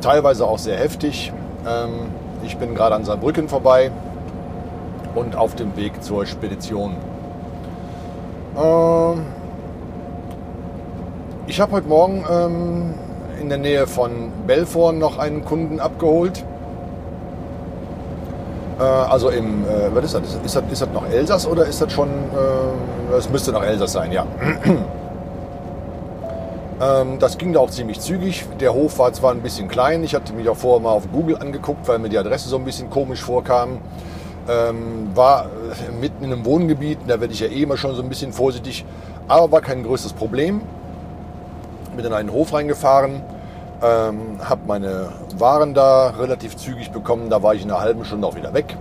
[0.00, 1.32] teilweise auch sehr heftig.
[1.66, 2.10] Ähm,
[2.44, 3.92] ich bin gerade an Saarbrücken vorbei
[5.16, 6.94] und auf dem Weg zur Spedition.
[8.56, 9.22] Ähm,
[11.46, 12.94] ich habe heute Morgen ähm,
[13.40, 16.44] in der Nähe von Belfort noch einen Kunden abgeholt.
[18.78, 20.22] Äh, also im, äh, was ist das?
[20.44, 20.62] Ist, das?
[20.70, 24.26] ist das noch Elsass oder ist das schon, äh, das müsste noch Elsass sein, ja.
[26.82, 28.44] ähm, das ging da auch ziemlich zügig.
[28.60, 31.36] Der Hof war zwar ein bisschen klein, ich hatte mich auch vorher mal auf Google
[31.38, 33.78] angeguckt, weil mir die Adresse so ein bisschen komisch vorkam.
[34.48, 38.02] Ähm, war äh, mitten in einem Wohngebiet, da werde ich ja eh immer schon so
[38.02, 38.84] ein bisschen vorsichtig,
[39.26, 40.60] aber war kein größtes Problem.
[41.96, 43.22] Bin in einen Hof reingefahren,
[43.82, 47.28] Ähm, habe meine Waren da relativ zügig bekommen.
[47.28, 48.74] Da war ich in einer halben Stunde auch wieder weg.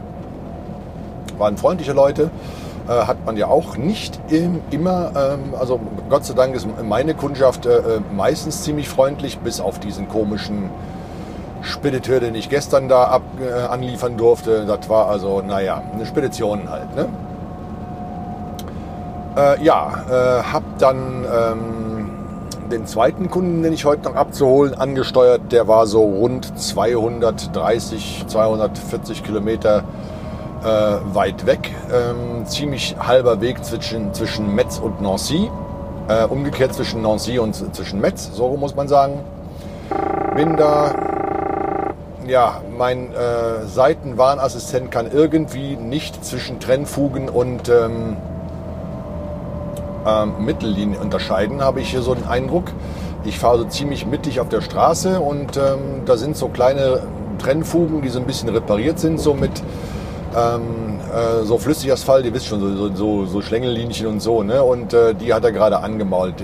[1.38, 2.30] Waren freundliche Leute.
[2.88, 7.13] Äh, hat man ja auch nicht im, immer, ähm, also Gott sei Dank ist meine
[7.13, 7.82] Kundschaft äh, äh
[8.16, 10.70] meistens ziemlich freundlich, bis auf diesen komischen
[11.66, 14.66] Spediteur, den ich gestern da ab, äh, anliefern durfte.
[14.66, 16.95] Das war also, naja, eine Spedition halt.
[16.95, 17.07] Ne?
[19.38, 22.09] Äh, ja, äh, hab dann ähm,
[22.72, 25.51] den zweiten Kunden, den ich heute noch abzuholen, angesteuert.
[25.51, 29.84] Der war so rund 230, 240 Kilometer
[30.63, 30.68] äh,
[31.13, 31.72] weit weg.
[31.91, 35.49] Ähm, ziemlich halber Weg zwischen, zwischen Metz und Nancy.
[36.07, 39.20] Äh, umgekehrt zwischen Nancy und zwischen Metz, so muss man sagen.
[40.36, 40.93] Bin da
[42.28, 48.18] ja, mein äh, Seitenwarnassistent kann irgendwie nicht zwischen Trennfugen und ähm,
[50.06, 52.72] ähm, Mittellinien unterscheiden, habe ich hier so den Eindruck.
[53.24, 57.04] Ich fahre so ziemlich mittig auf der Straße und ähm, da sind so kleine
[57.40, 59.64] Trennfugen, die so ein bisschen repariert sind, so mit
[60.36, 64.62] ähm, äh, so Flüssigasphalt, ihr wisst schon, so, so, so Schlängellinchen und so, ne?
[64.62, 66.36] Und äh, die hat er gerade angemault.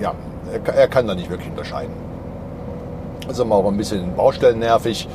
[0.00, 0.14] Ja,
[0.52, 2.09] er, er kann da nicht wirklich unterscheiden.
[3.30, 5.06] Also mal auch ein bisschen Baustellen nervig,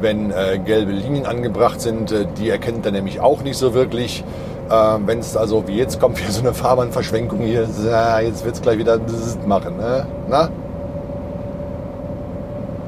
[0.00, 2.12] wenn äh, gelbe Linien angebracht sind.
[2.12, 4.22] Äh, die erkennt er nämlich auch nicht so wirklich.
[4.70, 4.72] Äh,
[5.04, 8.62] wenn es also wie jetzt kommt, hier so eine Fahrbahnverschwenkung hier, äh, jetzt wird es
[8.62, 9.00] gleich wieder
[9.48, 9.78] machen.
[9.78, 10.06] Ne?
[10.28, 10.48] Na?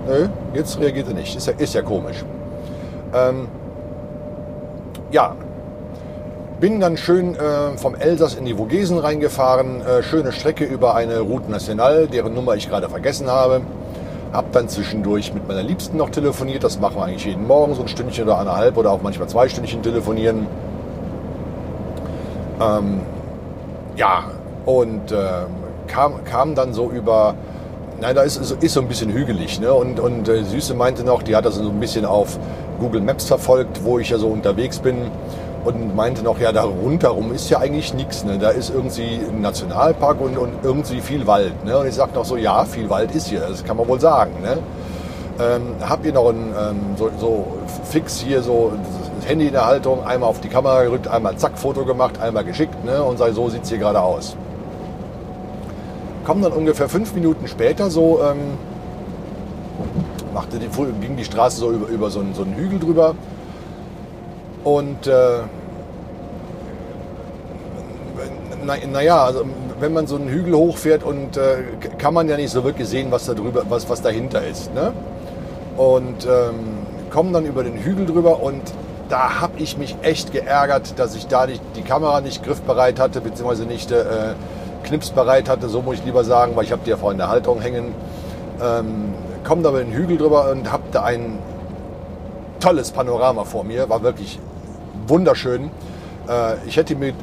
[0.06, 1.34] Nö, jetzt reagiert er nicht.
[1.34, 2.24] Ist ja, ist ja komisch.
[3.12, 3.48] Ähm,
[5.10, 5.34] ja,
[6.60, 9.80] bin dann schön äh, vom Elsass in die Vogesen reingefahren.
[9.80, 13.62] Äh, schöne Strecke über eine Route Nationale, deren Nummer ich gerade vergessen habe.
[14.32, 16.64] Hab dann zwischendurch mit meiner Liebsten noch telefoniert.
[16.64, 19.48] Das machen wir eigentlich jeden Morgen, so ein Stündchen oder eineinhalb oder auch manchmal zwei
[19.48, 20.46] Stündchen telefonieren.
[22.60, 23.00] Ähm,
[23.96, 24.24] ja,
[24.64, 25.16] und äh,
[25.86, 27.34] kam, kam dann so über,
[28.00, 29.60] nein, da ist, ist so ein bisschen hügelig.
[29.60, 29.72] Ne?
[29.72, 32.38] Und, und äh, Süße meinte noch, die hat das so ein bisschen auf
[32.80, 35.10] Google Maps verfolgt, wo ich ja so unterwegs bin
[35.64, 38.24] und meinte noch, ja, da rundherum ist ja eigentlich nichts.
[38.24, 38.38] Ne?
[38.38, 41.64] Da ist irgendwie ein Nationalpark und, und irgendwie viel Wald.
[41.64, 41.78] Ne?
[41.78, 44.32] Und ich sagte noch so, ja, viel Wald ist hier, das kann man wohl sagen.
[44.42, 44.58] Ne?
[45.40, 47.46] Ähm, hab ihr noch ein, ähm, so, so,
[47.84, 48.72] fix hier so
[49.18, 52.44] das Handy in der Haltung, einmal auf die Kamera gerückt, einmal zack, Foto gemacht, einmal
[52.44, 53.02] geschickt ne?
[53.02, 54.36] und sag, so sieht es hier gerade aus.
[56.24, 58.58] Kommen dann ungefähr fünf Minuten später so, ähm,
[60.34, 60.68] machte die,
[61.00, 63.14] ging die Straße so über, über so, einen, so einen Hügel drüber
[64.64, 65.40] und äh,
[68.64, 69.44] naja, na also
[69.80, 71.64] wenn man so einen Hügel hochfährt und äh,
[71.98, 74.72] kann man ja nicht so wirklich sehen, was da drüber, was, was dahinter ist.
[74.74, 74.92] Ne?
[75.76, 76.78] Und ähm,
[77.10, 78.62] kommen dann über den Hügel drüber und
[79.08, 83.20] da habe ich mich echt geärgert, dass ich da nicht, die Kamera nicht griffbereit hatte,
[83.20, 84.04] beziehungsweise nicht äh,
[84.84, 87.28] knipsbereit hatte, so muss ich lieber sagen, weil ich habe die ja vorhin in der
[87.28, 87.94] Haltung hängen.
[88.62, 91.38] Ähm, komme da über den Hügel drüber und habe da ein
[92.60, 94.38] tolles Panorama vor mir, war wirklich
[95.06, 95.70] wunderschön.
[96.28, 97.14] Äh, ich hätte mir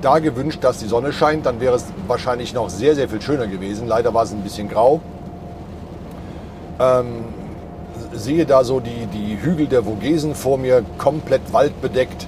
[0.00, 3.46] da gewünscht, dass die Sonne scheint, dann wäre es wahrscheinlich noch sehr, sehr viel schöner
[3.46, 3.88] gewesen.
[3.88, 5.00] Leider war es ein bisschen grau.
[6.80, 7.24] Ähm,
[8.12, 12.26] sehe da so die, die Hügel der Vogesen vor mir, komplett waldbedeckt.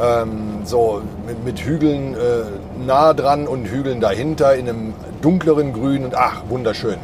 [0.00, 6.04] Ähm, so mit, mit Hügeln äh, nah dran und Hügeln dahinter in einem dunkleren Grün
[6.04, 6.98] und ach, wunderschön.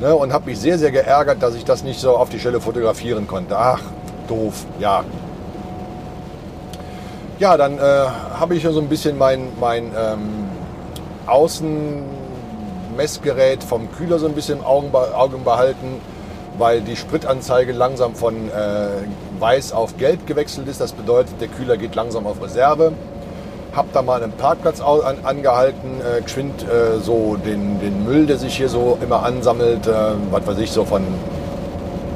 [0.00, 2.60] Ne, und habe mich sehr, sehr geärgert, dass ich das nicht so auf die Stelle
[2.60, 3.58] fotografieren konnte.
[3.58, 3.80] Ach,
[4.28, 5.04] doof, ja,
[7.38, 10.48] ja, dann äh, habe ich ja so ein bisschen mein, mein ähm,
[11.26, 16.00] Außenmessgerät vom Kühler so ein bisschen im Augen, Augen behalten,
[16.58, 18.86] weil die Spritanzeige langsam von äh,
[19.38, 20.80] weiß auf gelb gewechselt ist.
[20.80, 22.92] Das bedeutet, der Kühler geht langsam auf Reserve.
[23.74, 28.38] Hab da mal einen Parkplatz an, angehalten, äh, geschwind äh, so den, den Müll, der
[28.38, 29.92] sich hier so immer ansammelt, äh,
[30.30, 31.02] was weiß ich, so von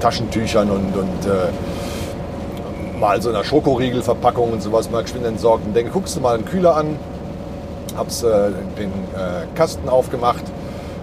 [0.00, 1.50] Taschentüchern und, und äh,
[3.00, 6.44] mal so einer Schokoriegelverpackung und sowas mal geschwind entsorgt und denke, guckst du mal einen
[6.44, 6.96] Kühler an,
[7.96, 10.44] hab's äh, den äh, Kasten aufgemacht,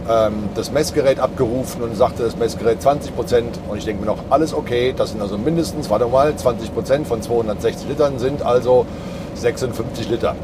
[0.07, 4.19] ähm, das Messgerät abgerufen und sagte das Messgerät 20 Prozent und ich denke mir noch,
[4.29, 8.85] alles okay, das sind also mindestens, warte mal, 20 Prozent von 260 Litern sind also
[9.33, 10.35] 56 Liter.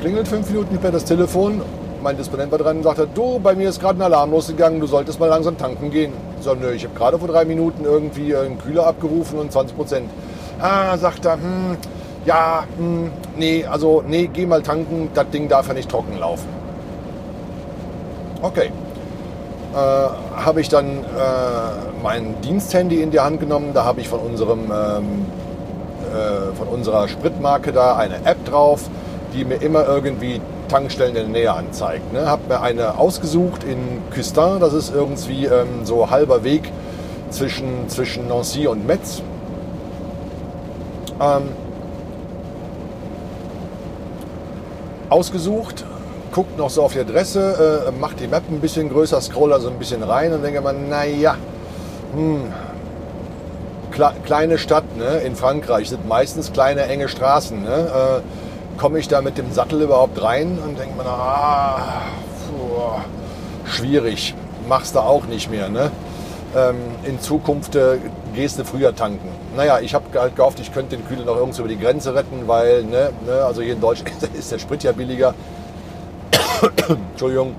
[0.00, 1.62] Klingelt fünf Minuten später das Telefon,
[2.02, 4.86] mein Disponent war dran und sagte, du, bei mir ist gerade ein Alarm losgegangen, du
[4.86, 6.12] solltest mal langsam tanken gehen.
[6.38, 9.76] Ich so, nö, ich habe gerade vor drei Minuten irgendwie einen Kühler abgerufen und 20
[9.76, 10.10] Prozent.
[10.62, 11.76] Ah, sagt er, hm,
[12.24, 16.48] ja, hm, nee, also nee, geh mal tanken, das Ding darf ja nicht trocken laufen.
[18.42, 18.70] Okay.
[19.74, 19.76] Äh,
[20.36, 21.02] habe ich dann äh,
[22.00, 23.70] mein Diensthandy in die Hand genommen.
[23.74, 25.26] Da habe ich von unserem ähm,
[26.12, 28.88] äh, von unserer Spritmarke da eine App drauf,
[29.32, 32.12] die mir immer irgendwie Tankstellen in der Nähe anzeigt.
[32.12, 32.26] Ne?
[32.26, 36.70] Habe mir eine ausgesucht in Custin, das ist irgendwie ähm, so halber Weg
[37.30, 39.22] zwischen, zwischen Nancy und Metz.
[41.20, 41.48] Ähm,
[45.08, 45.84] ausgesucht,
[46.32, 49.68] guckt noch so auf die Adresse, äh, macht die Map ein bisschen größer, scroll also
[49.68, 51.36] ein bisschen rein und denke man, naja,
[52.14, 52.52] hm,
[54.24, 57.62] kleine Stadt ne, in Frankreich sind meistens kleine, enge Straßen.
[57.62, 58.20] Ne, äh,
[58.78, 62.02] Komme ich da mit dem Sattel überhaupt rein und denke mir, ah,
[62.48, 63.00] puh,
[63.64, 64.34] schwierig,
[64.66, 65.68] machst du auch nicht mehr.
[65.68, 65.90] Ne?
[66.54, 67.98] Ähm, in Zukunft äh,
[68.34, 69.28] gehst du früher tanken.
[69.56, 72.46] Naja, ich habe halt gehofft, ich könnte den Kühler noch irgendwo über die Grenze retten,
[72.46, 75.34] weil, ne, ne, also hier in Deutschland ist der Sprit ja billiger.
[77.12, 77.54] Entschuldigung.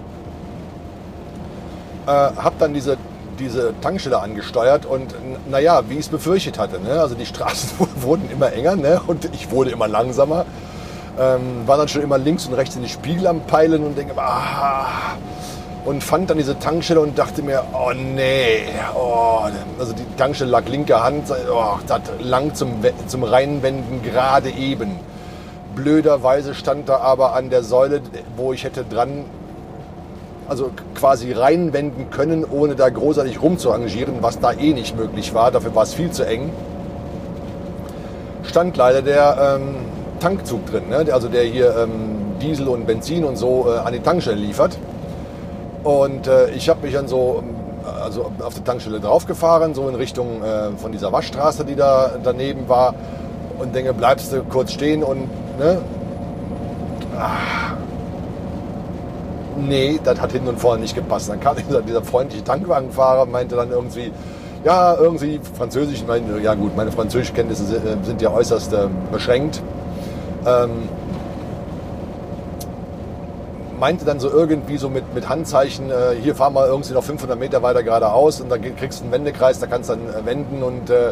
[2.06, 2.98] Äh, habe dann diese
[3.40, 5.16] diese Tankstelle angesteuert und
[5.50, 6.80] naja, wie ich es befürchtet hatte.
[6.80, 7.00] Ne?
[7.00, 9.02] Also die Straßen wurden immer enger ne?
[9.06, 10.46] und ich wurde immer langsamer.
[11.20, 14.14] Ähm, war dann schon immer links und rechts in die Spiegel am Peilen und denke,
[14.18, 15.16] ah,
[15.86, 18.64] und fand dann diese Tankstelle und dachte mir, oh nee,
[18.96, 19.40] oh,
[19.80, 25.00] also die Tankstelle lag linker Hand, oh, das lang zum, zum Reinwenden gerade eben.
[25.76, 28.02] Blöderweise stand da aber an der Säule,
[28.38, 29.26] wo ich hätte dran
[30.48, 35.52] also quasi reinwenden können, ohne da großartig rumzuarrangieren, was da eh nicht möglich war.
[35.52, 36.52] Dafür war es viel zu eng.
[38.44, 39.76] Stand leider der ähm,
[40.20, 41.06] Tankzug drin, ne?
[41.12, 44.78] also der hier ähm, Diesel und Benzin und so äh, an die Tankstelle liefert.
[45.84, 47.56] Und äh, ich habe mich dann so ähm,
[48.02, 52.68] also auf der Tankstelle draufgefahren, so in Richtung äh, von dieser Waschstraße, die da daneben
[52.70, 52.94] war.
[53.60, 55.28] Und denke, bleibst du kurz stehen und
[55.60, 55.78] ne?
[57.18, 57.76] Ah,
[59.58, 61.30] nee, das hat hinten und vorne nicht gepasst.
[61.30, 64.12] Dann kam dieser, dieser freundliche Tankwagenfahrer, meinte dann irgendwie,
[64.64, 66.04] ja, irgendwie Französisch.
[66.08, 69.62] Meine, ja gut, meine Französischkenntnisse sind, sind ja äußerst äh, beschränkt.
[70.46, 70.90] Ähm,
[73.84, 77.38] meinte dann so irgendwie so mit, mit Handzeichen, äh, hier fahr mal irgendwie noch 500
[77.38, 80.64] Meter weiter geradeaus und dann kriegst du einen Wendekreis, da kannst du dann äh, wenden
[80.64, 81.12] und äh,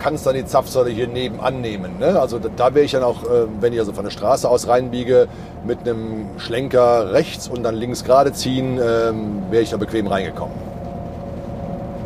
[0.00, 2.00] kannst dann die Zapfsäule hier nebenan nehmen.
[2.00, 2.18] Ne?
[2.20, 4.66] Also da, da wäre ich dann auch, äh, wenn ich also von der Straße aus
[4.66, 5.28] reinbiege,
[5.64, 10.56] mit einem Schlenker rechts und dann links gerade ziehen, ähm, wäre ich da bequem reingekommen.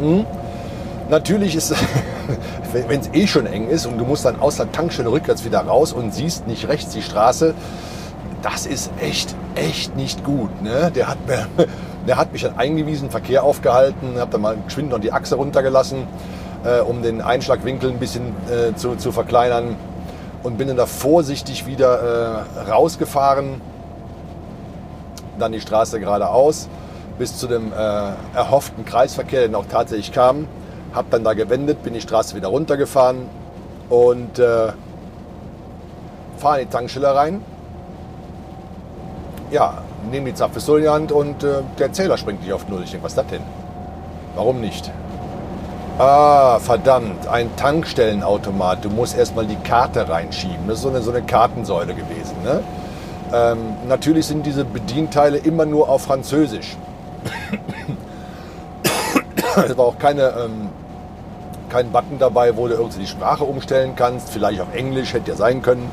[0.01, 0.27] Hm?
[1.09, 1.73] Natürlich ist,
[2.87, 5.61] wenn es eh schon eng ist und du musst dann aus der Tankstelle rückwärts wieder
[5.61, 7.55] raus und siehst nicht rechts die Straße,
[8.47, 10.63] das ist echt, echt nicht gut.
[10.63, 10.93] Ne?
[10.95, 11.47] Der, hat mir,
[12.07, 16.07] der hat mich dann eingewiesen, Verkehr aufgehalten, habe dann mal geschwind noch die Achse runtergelassen
[16.67, 19.77] äh, um den Einschlagwinkel ein bisschen äh, zu, zu verkleinern
[20.43, 23.61] und bin dann da vorsichtig wieder äh, rausgefahren,
[25.39, 26.69] dann die Straße geradeaus
[27.19, 27.77] bis zu dem äh,
[28.35, 30.47] erhofften Kreisverkehr, der auch tatsächlich kam,
[30.93, 33.29] habe dann da gewendet, bin die Straße wieder runtergefahren
[33.89, 34.73] und äh,
[36.37, 37.41] fahre in die Tankstelle rein.
[39.51, 42.83] Ja, nehme die Zapfpistole und äh, der Zähler springt nicht auf Null.
[42.85, 43.43] Ich denke, was ist das denn?
[44.35, 44.91] Warum nicht?
[45.99, 48.85] Ah, verdammt, ein Tankstellenautomat.
[48.85, 50.67] Du musst erstmal die Karte reinschieben.
[50.67, 52.37] Das ist so eine, so eine Kartensäule gewesen.
[52.45, 52.63] Ne?
[53.33, 56.77] Ähm, natürlich sind diese Bedienteile immer nur auf Französisch.
[59.57, 60.69] es war auch keine, ähm,
[61.71, 64.29] kein Button dabei, wo du irgendwie die Sprache umstellen kannst.
[64.29, 65.91] Vielleicht auf Englisch hätte ja sein können.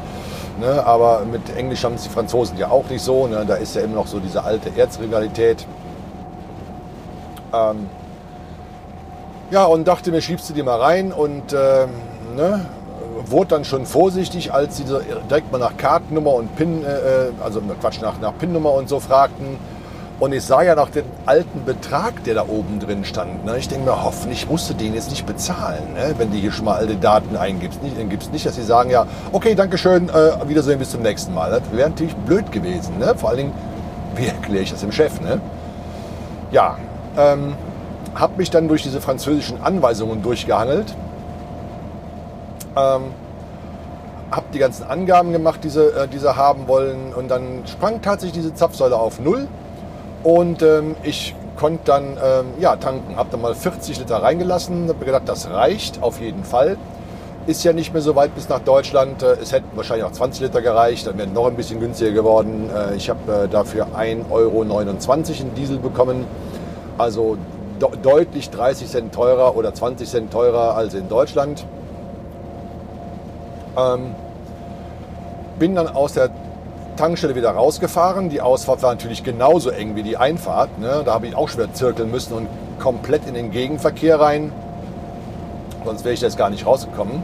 [0.60, 0.86] Ne?
[0.86, 3.28] Aber mit Englisch haben es die Franzosen ja auch nicht so.
[3.28, 3.46] Ne?
[3.48, 5.66] Da ist ja immer noch so diese alte Erzrivalität.
[7.54, 7.90] Ähm,
[9.52, 11.86] ja, und dachte mir, schiebst du die mal rein und äh,
[12.36, 12.66] ne,
[13.28, 17.62] wurde dann schon vorsichtig, als sie direkt mal nach Kartennummer und PIN, äh, äh, also
[17.80, 19.58] Quatsch, nach, nach PIN-Nummer und so fragten.
[20.24, 23.44] Und ich sah ja nach dem alten Betrag, der da oben drin stand.
[23.44, 23.58] Ne?
[23.58, 26.16] Ich denke mir, hoffentlich musst du den jetzt nicht bezahlen, ne?
[26.18, 27.84] wenn du hier schon mal alte Daten eingibst.
[27.84, 28.32] Nicht, eingibst.
[28.32, 31.52] nicht dass sie sagen, ja, okay, danke schön, äh, Wiedersehen, bis zum nächsten Mal.
[31.52, 33.00] Das wäre natürlich blöd gewesen.
[33.00, 33.16] Ne?
[33.18, 33.54] Vor allen Dingen,
[34.16, 35.20] wie erkläre ich das dem Chef?
[35.20, 35.42] Ne?
[36.52, 36.78] Ja,
[37.18, 37.56] ähm,
[38.16, 40.96] habe mich dann durch diese französischen Anweisungen durchgehangelt.
[42.78, 43.12] Ähm,
[44.32, 47.14] habe die ganzen Angaben gemacht, die sie, äh, die sie haben wollen.
[47.14, 49.50] Und dann sprang tatsächlich diese Zapfsäule auf Null.
[50.24, 53.16] Und ähm, ich konnte dann ähm, ja, tanken.
[53.18, 54.88] Habe dann mal 40 Liter reingelassen.
[54.88, 56.78] Habe gedacht, das reicht auf jeden Fall.
[57.46, 59.22] Ist ja nicht mehr so weit bis nach Deutschland.
[59.22, 61.06] Äh, es hätten wahrscheinlich auch 20 Liter gereicht.
[61.06, 62.70] Dann wäre noch ein bisschen günstiger geworden.
[62.74, 66.26] Äh, ich habe äh, dafür 1,29 Euro in Diesel bekommen.
[66.98, 67.38] Also
[68.02, 71.66] deutlich 30 Cent teurer oder 20 Cent teurer als in Deutschland.
[73.78, 74.16] Ähm,
[75.60, 76.30] bin dann aus der
[76.96, 78.30] Tankstelle wieder rausgefahren.
[78.30, 80.80] Die Ausfahrt war natürlich genauso eng wie die Einfahrt.
[80.80, 81.04] Ne?
[81.06, 82.48] Da habe ich auch schwer zirkeln müssen und
[82.80, 84.52] komplett in den Gegenverkehr rein.
[85.86, 87.24] Sonst wäre ich jetzt gar nicht rausgekommen.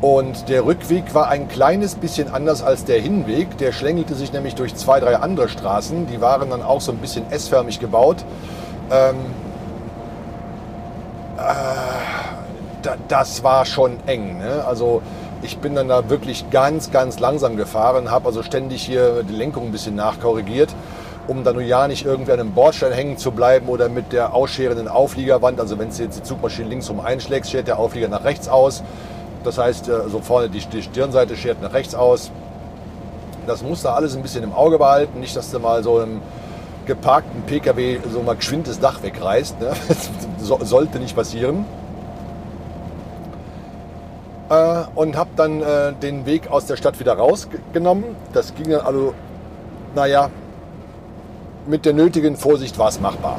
[0.00, 3.58] Und der Rückweg war ein kleines bisschen anders als der Hinweg.
[3.58, 6.06] Der schlängelte sich nämlich durch zwei, drei andere Straßen.
[6.06, 8.24] Die waren dann auch so ein bisschen S-förmig gebaut.
[8.90, 9.16] Ähm,
[11.36, 14.38] äh, das war schon eng.
[14.38, 14.64] Ne?
[14.66, 15.02] Also
[15.42, 19.66] ich bin dann da wirklich ganz, ganz langsam gefahren, habe also ständig hier die Lenkung
[19.66, 20.74] ein bisschen nachkorrigiert,
[21.26, 24.34] um dann nur ja nicht irgendwie an einem Bordstein hängen zu bleiben oder mit der
[24.34, 25.60] ausscherenden Aufliegerwand.
[25.60, 28.82] Also wenn du jetzt die Zugmaschine links rum einschlägst, schert der Auflieger nach rechts aus.
[29.44, 32.30] Das heißt, äh, so vorne die, die Stirnseite schert nach rechts aus.
[33.46, 35.20] Das musst du alles ein bisschen im Auge behalten.
[35.20, 36.20] Nicht, dass du mal so im
[36.84, 39.60] geparkten PKW so mal geschwind das Dach wegreißt.
[39.60, 39.72] Ne?
[40.38, 41.64] so, sollte nicht passieren.
[44.50, 48.16] Äh, und habe dann äh, den Weg aus der Stadt wieder rausgenommen.
[48.32, 49.14] Das ging dann also,
[49.94, 50.28] naja,
[51.66, 53.38] mit der nötigen Vorsicht war es machbar.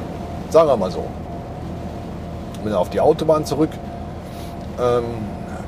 [0.50, 1.04] Sagen wir mal so.
[2.64, 3.72] Bin auf die Autobahn zurück.
[4.80, 5.04] Ähm,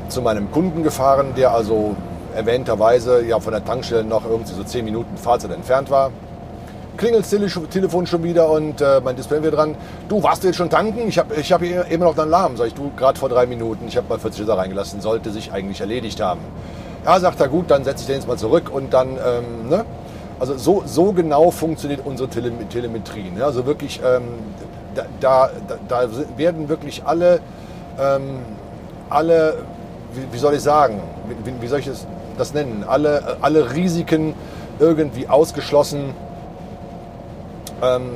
[0.08, 1.96] zu meinem Kunden gefahren, der also
[2.36, 6.12] erwähnterweise ja von der Tankstelle noch irgendwie so 10 Minuten Fahrzeit entfernt war.
[6.96, 9.76] Klingelt das Telefon schon wieder und äh, mein Display wird dran.
[10.10, 11.08] Du, warst du jetzt schon tanken?
[11.08, 12.56] Ich habe ich hab hier immer noch deinen Alarm.
[12.56, 13.88] Sag ich, du, gerade vor drei Minuten.
[13.88, 15.02] Ich habe mal 40 Liter reingelassen.
[15.02, 16.41] Sollte sich eigentlich erledigt haben.
[17.04, 19.86] Ja, sagt er, gut, dann setze ich den jetzt mal zurück und dann, ähm, ne?
[20.39, 23.32] Also so, so genau funktioniert unsere Tele Telemetrie.
[23.32, 23.44] Ne?
[23.44, 24.24] Also wirklich, ähm,
[24.94, 25.50] da, da,
[25.88, 27.39] da, werden wirklich alle,
[28.00, 28.39] ähm,
[29.10, 29.56] alle
[30.14, 31.02] wie, wie soll ich sagen,
[31.44, 32.06] wie, wie soll ich das,
[32.38, 34.34] das nennen, alle, alle Risiken
[34.80, 36.14] irgendwie ausgeschlossen,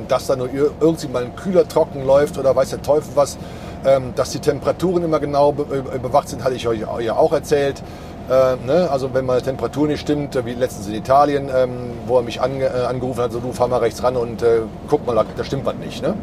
[0.07, 3.37] dass da nur irgendwie mal ein Kühler trocken läuft oder weiß der Teufel was,
[3.85, 5.65] ähm, dass die Temperaturen immer genau be
[6.01, 7.81] bewacht sind, hatte ich euch ja auch erzählt.
[8.29, 8.89] Äh, ne?
[8.91, 12.39] Also wenn mal Temperatur nicht stimmt, wie letztens in Italien, ähm, wo er mich äh,
[12.39, 15.75] angerufen hat, so du fahr mal rechts ran und äh, guck mal, da stimmt was
[15.75, 16.01] nicht.
[16.01, 16.15] Ne?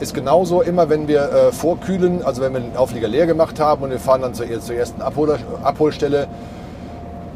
[0.00, 3.82] ist genauso immer, wenn wir äh, vorkühlen, also wenn wir den Auflieger leer gemacht haben
[3.82, 6.28] und wir fahren dann zur, ersten Abhol Abholstelle,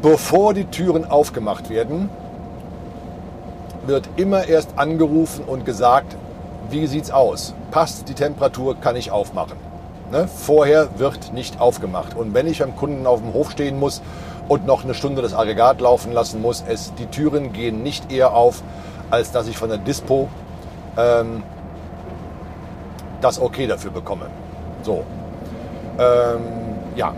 [0.01, 2.09] bevor die Türen aufgemacht werden,
[3.85, 6.15] wird immer erst angerufen und gesagt,
[6.69, 7.53] wie sieht's aus?
[7.71, 9.57] Passt die Temperatur, kann ich aufmachen.
[10.11, 10.27] Ne?
[10.27, 12.15] Vorher wird nicht aufgemacht.
[12.15, 14.01] Und wenn ich beim Kunden auf dem Hof stehen muss
[14.47, 18.33] und noch eine Stunde das Aggregat laufen lassen muss, es, die Türen gehen nicht eher
[18.33, 18.61] auf,
[19.09, 20.27] als dass ich von der Dispo
[20.97, 21.43] ähm,
[23.21, 24.27] das okay dafür bekomme.
[24.83, 25.03] So.
[25.97, 26.41] Ähm,
[26.95, 27.13] ja.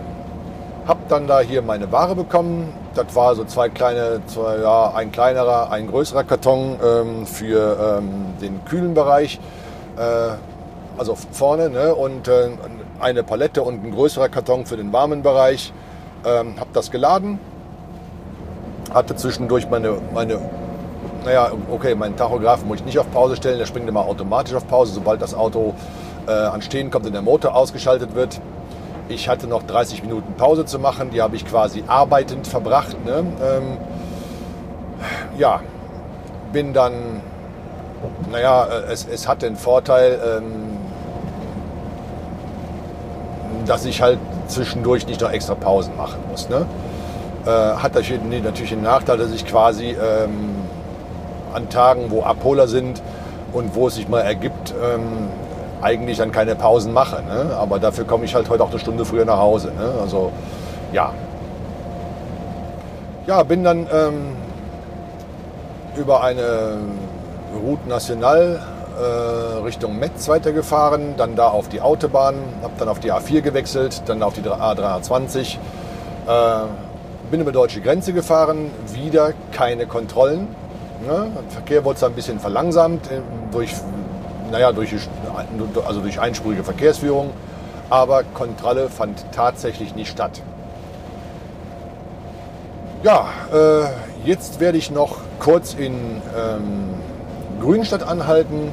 [0.88, 2.74] Hab dann da hier meine Ware bekommen.
[2.96, 8.26] Das war so zwei kleine, zwei, ja, ein kleinerer, ein größerer Karton ähm, für ähm,
[8.39, 9.39] den kühlen Bereich.
[9.98, 10.36] Äh,
[10.98, 11.96] also vorne, ne?
[11.96, 12.50] Und äh,
[13.00, 15.74] eine Palette und ein größerer Karton für den warmen Bereich.
[16.24, 17.39] Ähm, hab das geladen.
[18.94, 20.39] Hatte zwischendurch meine, meine
[21.26, 24.68] naja, okay, meinen Tachografen muss ich nicht auf Pause stellen, der springt immer automatisch auf
[24.68, 25.74] Pause, sobald das Auto
[26.28, 28.39] äh, an kommt und der Motor ausgeschaltet wird.
[29.10, 33.04] Ich hatte noch 30 Minuten Pause zu machen, die habe ich quasi arbeitend verbracht.
[33.06, 33.26] Ne?
[33.41, 33.78] Ähm,
[35.38, 35.62] ja,
[36.54, 37.22] bin dann,
[38.32, 40.78] naja, äh, es, es hat den Vorteil, ähm,
[43.66, 46.49] dass ich halt zwischendurch nicht noch extra Pausen machen muss.
[46.49, 46.66] Ne?
[47.45, 50.56] Äh, hat natürlich den Nachteil, dass ich quasi ähm,
[51.54, 53.01] an Tagen, wo Abholer sind
[53.51, 55.30] und wo es sich mal ergibt, ähm,
[55.84, 57.22] eigentlich dann keine Pausen mache.
[57.24, 57.56] Ne?
[57.56, 59.68] Aber dafür komme ich halt heute auch eine Stunde früher nach Hause.
[59.68, 59.94] Ne?
[60.02, 60.32] Also
[60.92, 61.14] ja.
[63.28, 64.36] Ja, bin dann ähm,
[65.96, 66.78] über eine
[67.66, 68.60] Route National
[69.00, 74.04] äh, Richtung Metz weitergefahren, dann da auf die Autobahn, habe dann auf die A4 gewechselt,
[74.06, 75.58] dann auf die A320.
[76.28, 76.66] Äh,
[77.32, 80.48] bin über deutsche Grenze gefahren, wieder keine Kontrollen.
[81.08, 81.32] Ne?
[81.50, 83.22] Verkehr wurde ein bisschen verlangsamt äh,
[83.52, 83.74] durch,
[84.54, 84.93] naja, durch,
[85.86, 87.32] also durch einspurige Verkehrsführung,
[87.89, 90.43] aber Kontrolle fand tatsächlich nicht statt.
[93.01, 95.95] Ja, äh, jetzt werde ich noch kurz in
[96.38, 96.89] ähm,
[97.62, 98.72] Grünstadt anhalten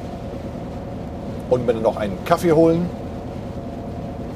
[1.49, 2.87] und mir noch einen Kaffee holen.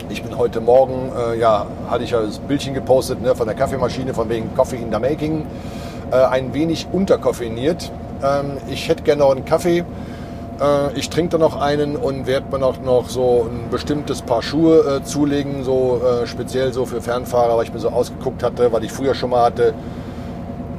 [0.09, 3.55] Ich bin heute Morgen, äh, ja, hatte ich ja das Bildchen gepostet ne, von der
[3.55, 5.45] Kaffeemaschine, von wegen Coffee in the Making
[6.11, 7.91] äh, ein wenig unterkoffeiniert.
[8.23, 9.85] Ähm, ich hätte gerne noch einen Kaffee.
[10.59, 14.41] Äh, ich trinke dann noch einen und werde mir noch, noch so ein bestimmtes Paar
[14.41, 18.71] Schuhe äh, zulegen, so äh, speziell so für Fernfahrer, weil ich mir so ausgeguckt hatte,
[18.71, 19.73] weil ich früher schon mal hatte.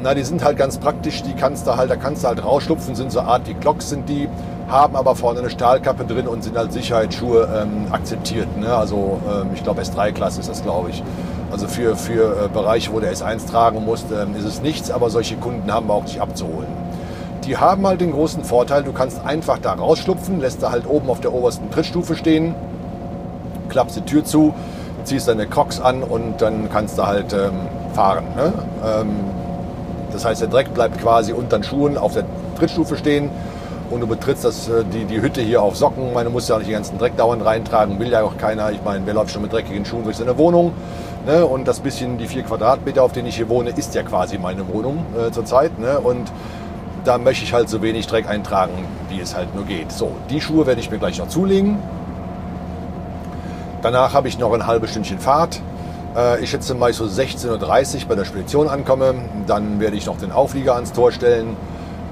[0.02, 2.94] Na, die sind halt ganz praktisch, die kannst du halt, da kannst du halt rausschlupfen,
[2.94, 4.28] sind so Art wie Glocks sind die,
[4.68, 8.56] haben aber vorne eine Stahlkappe drin und sind als Sicherheitsschuhe ähm, akzeptiert.
[8.58, 8.74] Ne?
[8.74, 11.02] Also ähm, ich glaube S3-Klasse ist das, glaube ich.
[11.50, 15.10] Also für, für äh, Bereiche, wo der S1 tragen muss, ähm, ist es nichts, aber
[15.10, 16.66] solche Kunden haben wir auch nicht abzuholen.
[17.46, 21.08] Die haben halt den großen Vorteil, du kannst einfach da rausschlupfen, lässt da halt oben
[21.08, 22.56] auf der obersten Trittstufe stehen,
[23.68, 24.52] klappst die Tür zu,
[25.04, 27.52] ziehst deine Crocs an und dann kannst du halt ähm,
[27.94, 28.24] fahren.
[28.34, 28.52] Ne?
[28.84, 29.10] Ähm,
[30.12, 32.24] das heißt, der Dreck bleibt quasi unter den Schuhen auf der
[32.58, 33.30] Trittstufe stehen
[33.90, 36.12] und du betrittst das, äh, die, die Hütte hier auf Socken.
[36.12, 38.72] meine, du musst ja auch nicht den ganzen Dreck dauernd reintragen, will ja auch keiner.
[38.72, 40.72] Ich meine, wer läuft schon mit dreckigen Schuhen durch seine Wohnung?
[41.26, 41.46] Ne?
[41.46, 44.66] Und das bisschen, die vier Quadratmeter, auf denen ich hier wohne, ist ja quasi meine
[44.66, 45.78] Wohnung äh, zurzeit.
[45.78, 46.00] Ne?
[46.00, 46.32] Und
[47.06, 48.72] da möchte ich halt so wenig Dreck eintragen,
[49.08, 49.92] wie es halt nur geht.
[49.92, 51.78] So, die Schuhe werde ich mir gleich noch zulegen.
[53.82, 55.60] Danach habe ich noch ein halbes Stündchen Fahrt.
[56.16, 59.14] Äh, ich schätze mal so 16.30 Uhr bei der Spedition ankomme.
[59.46, 61.56] Dann werde ich noch den Auflieger ans Tor stellen,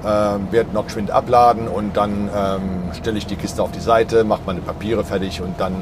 [0.03, 0.07] äh,
[0.51, 4.41] werde noch geschwind abladen und dann ähm, stelle ich die Kiste auf die Seite, mache
[4.45, 5.73] meine Papiere fertig und dann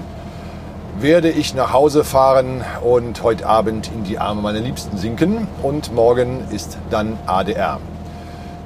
[0.99, 5.93] werde ich nach Hause fahren und heute Abend in die Arme meiner Liebsten sinken und
[5.93, 7.79] morgen ist dann ADR.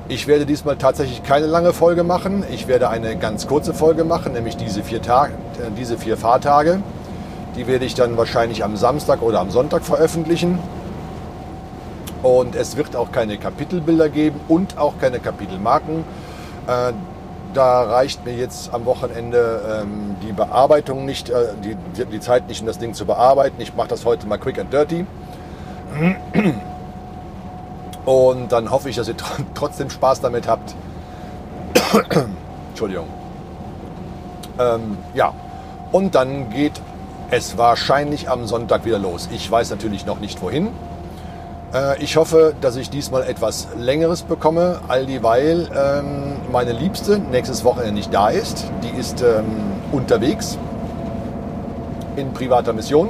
[0.10, 2.45] Ich werde diesmal tatsächlich keine lange Folge machen.
[2.49, 6.80] Ich werde eine ganz kurze Folge machen, nämlich diese vier, Tag, äh, diese vier Fahrtage.
[7.58, 10.60] Die werde ich dann wahrscheinlich am Samstag oder am Sonntag veröffentlichen.
[12.24, 16.05] Und es wird auch keine Kapitelbilder geben und auch keine Kapitelmarken.
[16.68, 16.93] Äh,
[17.53, 22.62] da reicht mir jetzt am Wochenende ähm, die Bearbeitung nicht, äh, die, die Zeit nicht,
[22.62, 23.60] um das Ding zu bearbeiten.
[23.60, 25.05] Ich mache das heute mal quick and dirty.
[28.08, 29.16] Und dann hoffe ich, dass ihr
[29.53, 30.74] trotzdem Spaß damit habt.
[32.70, 33.08] Entschuldigung.
[34.58, 35.34] Ähm, ja,
[35.91, 36.82] und dann geht
[37.32, 39.28] es wahrscheinlich am Sonntag wieder los.
[39.34, 40.70] Ich weiß natürlich noch nicht wohin.
[41.74, 47.66] Äh, ich hoffe, dass ich diesmal etwas Längeres bekomme, all dieweil ähm, meine Liebste nächstes
[47.66, 48.72] Wochenende nicht da ist.
[48.84, 49.43] Die ist ähm,
[49.91, 50.58] unterwegs
[52.16, 53.10] in privater Mission.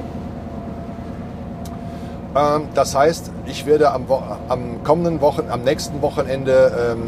[2.35, 4.05] Ähm, das heißt, ich werde am,
[4.49, 7.03] am, kommenden Wochen, am nächsten Wochenende ähm,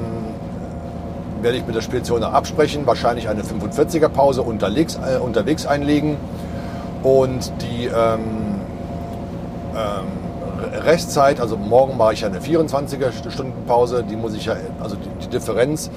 [1.42, 6.18] werde ich mit der Spedition absprechen, wahrscheinlich eine 45er Pause unterwegs, äh, unterwegs einlegen
[7.04, 8.20] und die ähm,
[9.76, 14.56] ähm, Restzeit, also morgen mache ich ja eine 24er Stunden Pause, die muss ich ja,
[14.82, 15.90] also die, die Differenz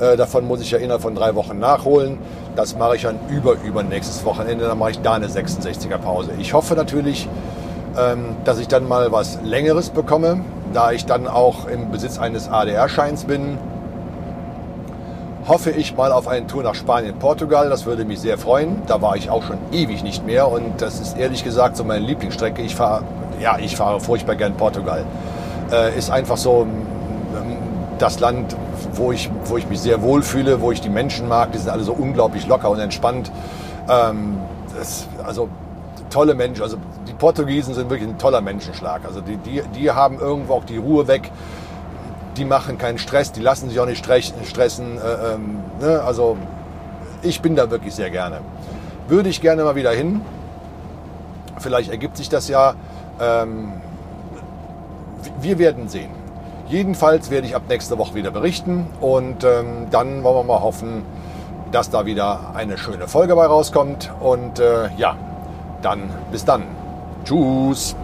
[0.00, 2.18] äh, davon muss ich ja innerhalb von drei Wochen nachholen.
[2.56, 6.32] Das mache ich dann über, über nächstes Wochenende, dann mache ich da eine 66er Pause.
[6.38, 7.28] Ich hoffe natürlich,
[8.44, 10.40] dass ich dann mal was Längeres bekomme,
[10.72, 13.58] da ich dann auch im Besitz eines ADR-Scheins bin
[15.48, 17.70] hoffe ich mal auf eine Tour nach Spanien, Portugal.
[17.70, 18.82] Das würde mich sehr freuen.
[18.86, 22.04] Da war ich auch schon ewig nicht mehr und das ist ehrlich gesagt so meine
[22.04, 22.60] Lieblingsstrecke.
[22.60, 23.02] Ich fahre,
[23.40, 25.04] ja, ich fahre furchtbar gern Portugal.
[25.72, 26.66] Äh, ist einfach so
[27.34, 27.56] ähm,
[27.98, 28.54] das Land,
[28.92, 31.52] wo ich, wo ich mich sehr wohl fühle, wo ich die Menschen mag.
[31.52, 33.32] Die sind alle so unglaublich locker und entspannt.
[33.88, 34.36] Ähm,
[34.78, 35.48] das, also
[36.10, 36.62] tolle Menschen.
[36.62, 36.76] Also
[37.18, 39.04] Portugiesen sind wirklich ein toller Menschenschlag.
[39.04, 41.30] Also die, die, die haben irgendwo auch die Ruhe weg
[42.38, 44.96] die machen keinen Stress, die lassen sich auch nicht stressen.
[44.96, 46.00] Äh, ähm, ne?
[46.02, 46.36] Also
[47.22, 48.40] ich bin da wirklich sehr gerne.
[49.08, 50.20] Würde ich gerne mal wieder hin.
[51.58, 52.74] Vielleicht ergibt sich das ja.
[53.20, 53.72] Ähm,
[55.40, 56.10] wir werden sehen.
[56.68, 61.02] Jedenfalls werde ich ab nächster Woche wieder berichten und ähm, dann wollen wir mal hoffen,
[61.72, 64.12] dass da wieder eine schöne Folge bei rauskommt.
[64.20, 65.16] Und äh, ja,
[65.82, 66.77] dann bis dann.
[67.28, 67.94] Tschüss.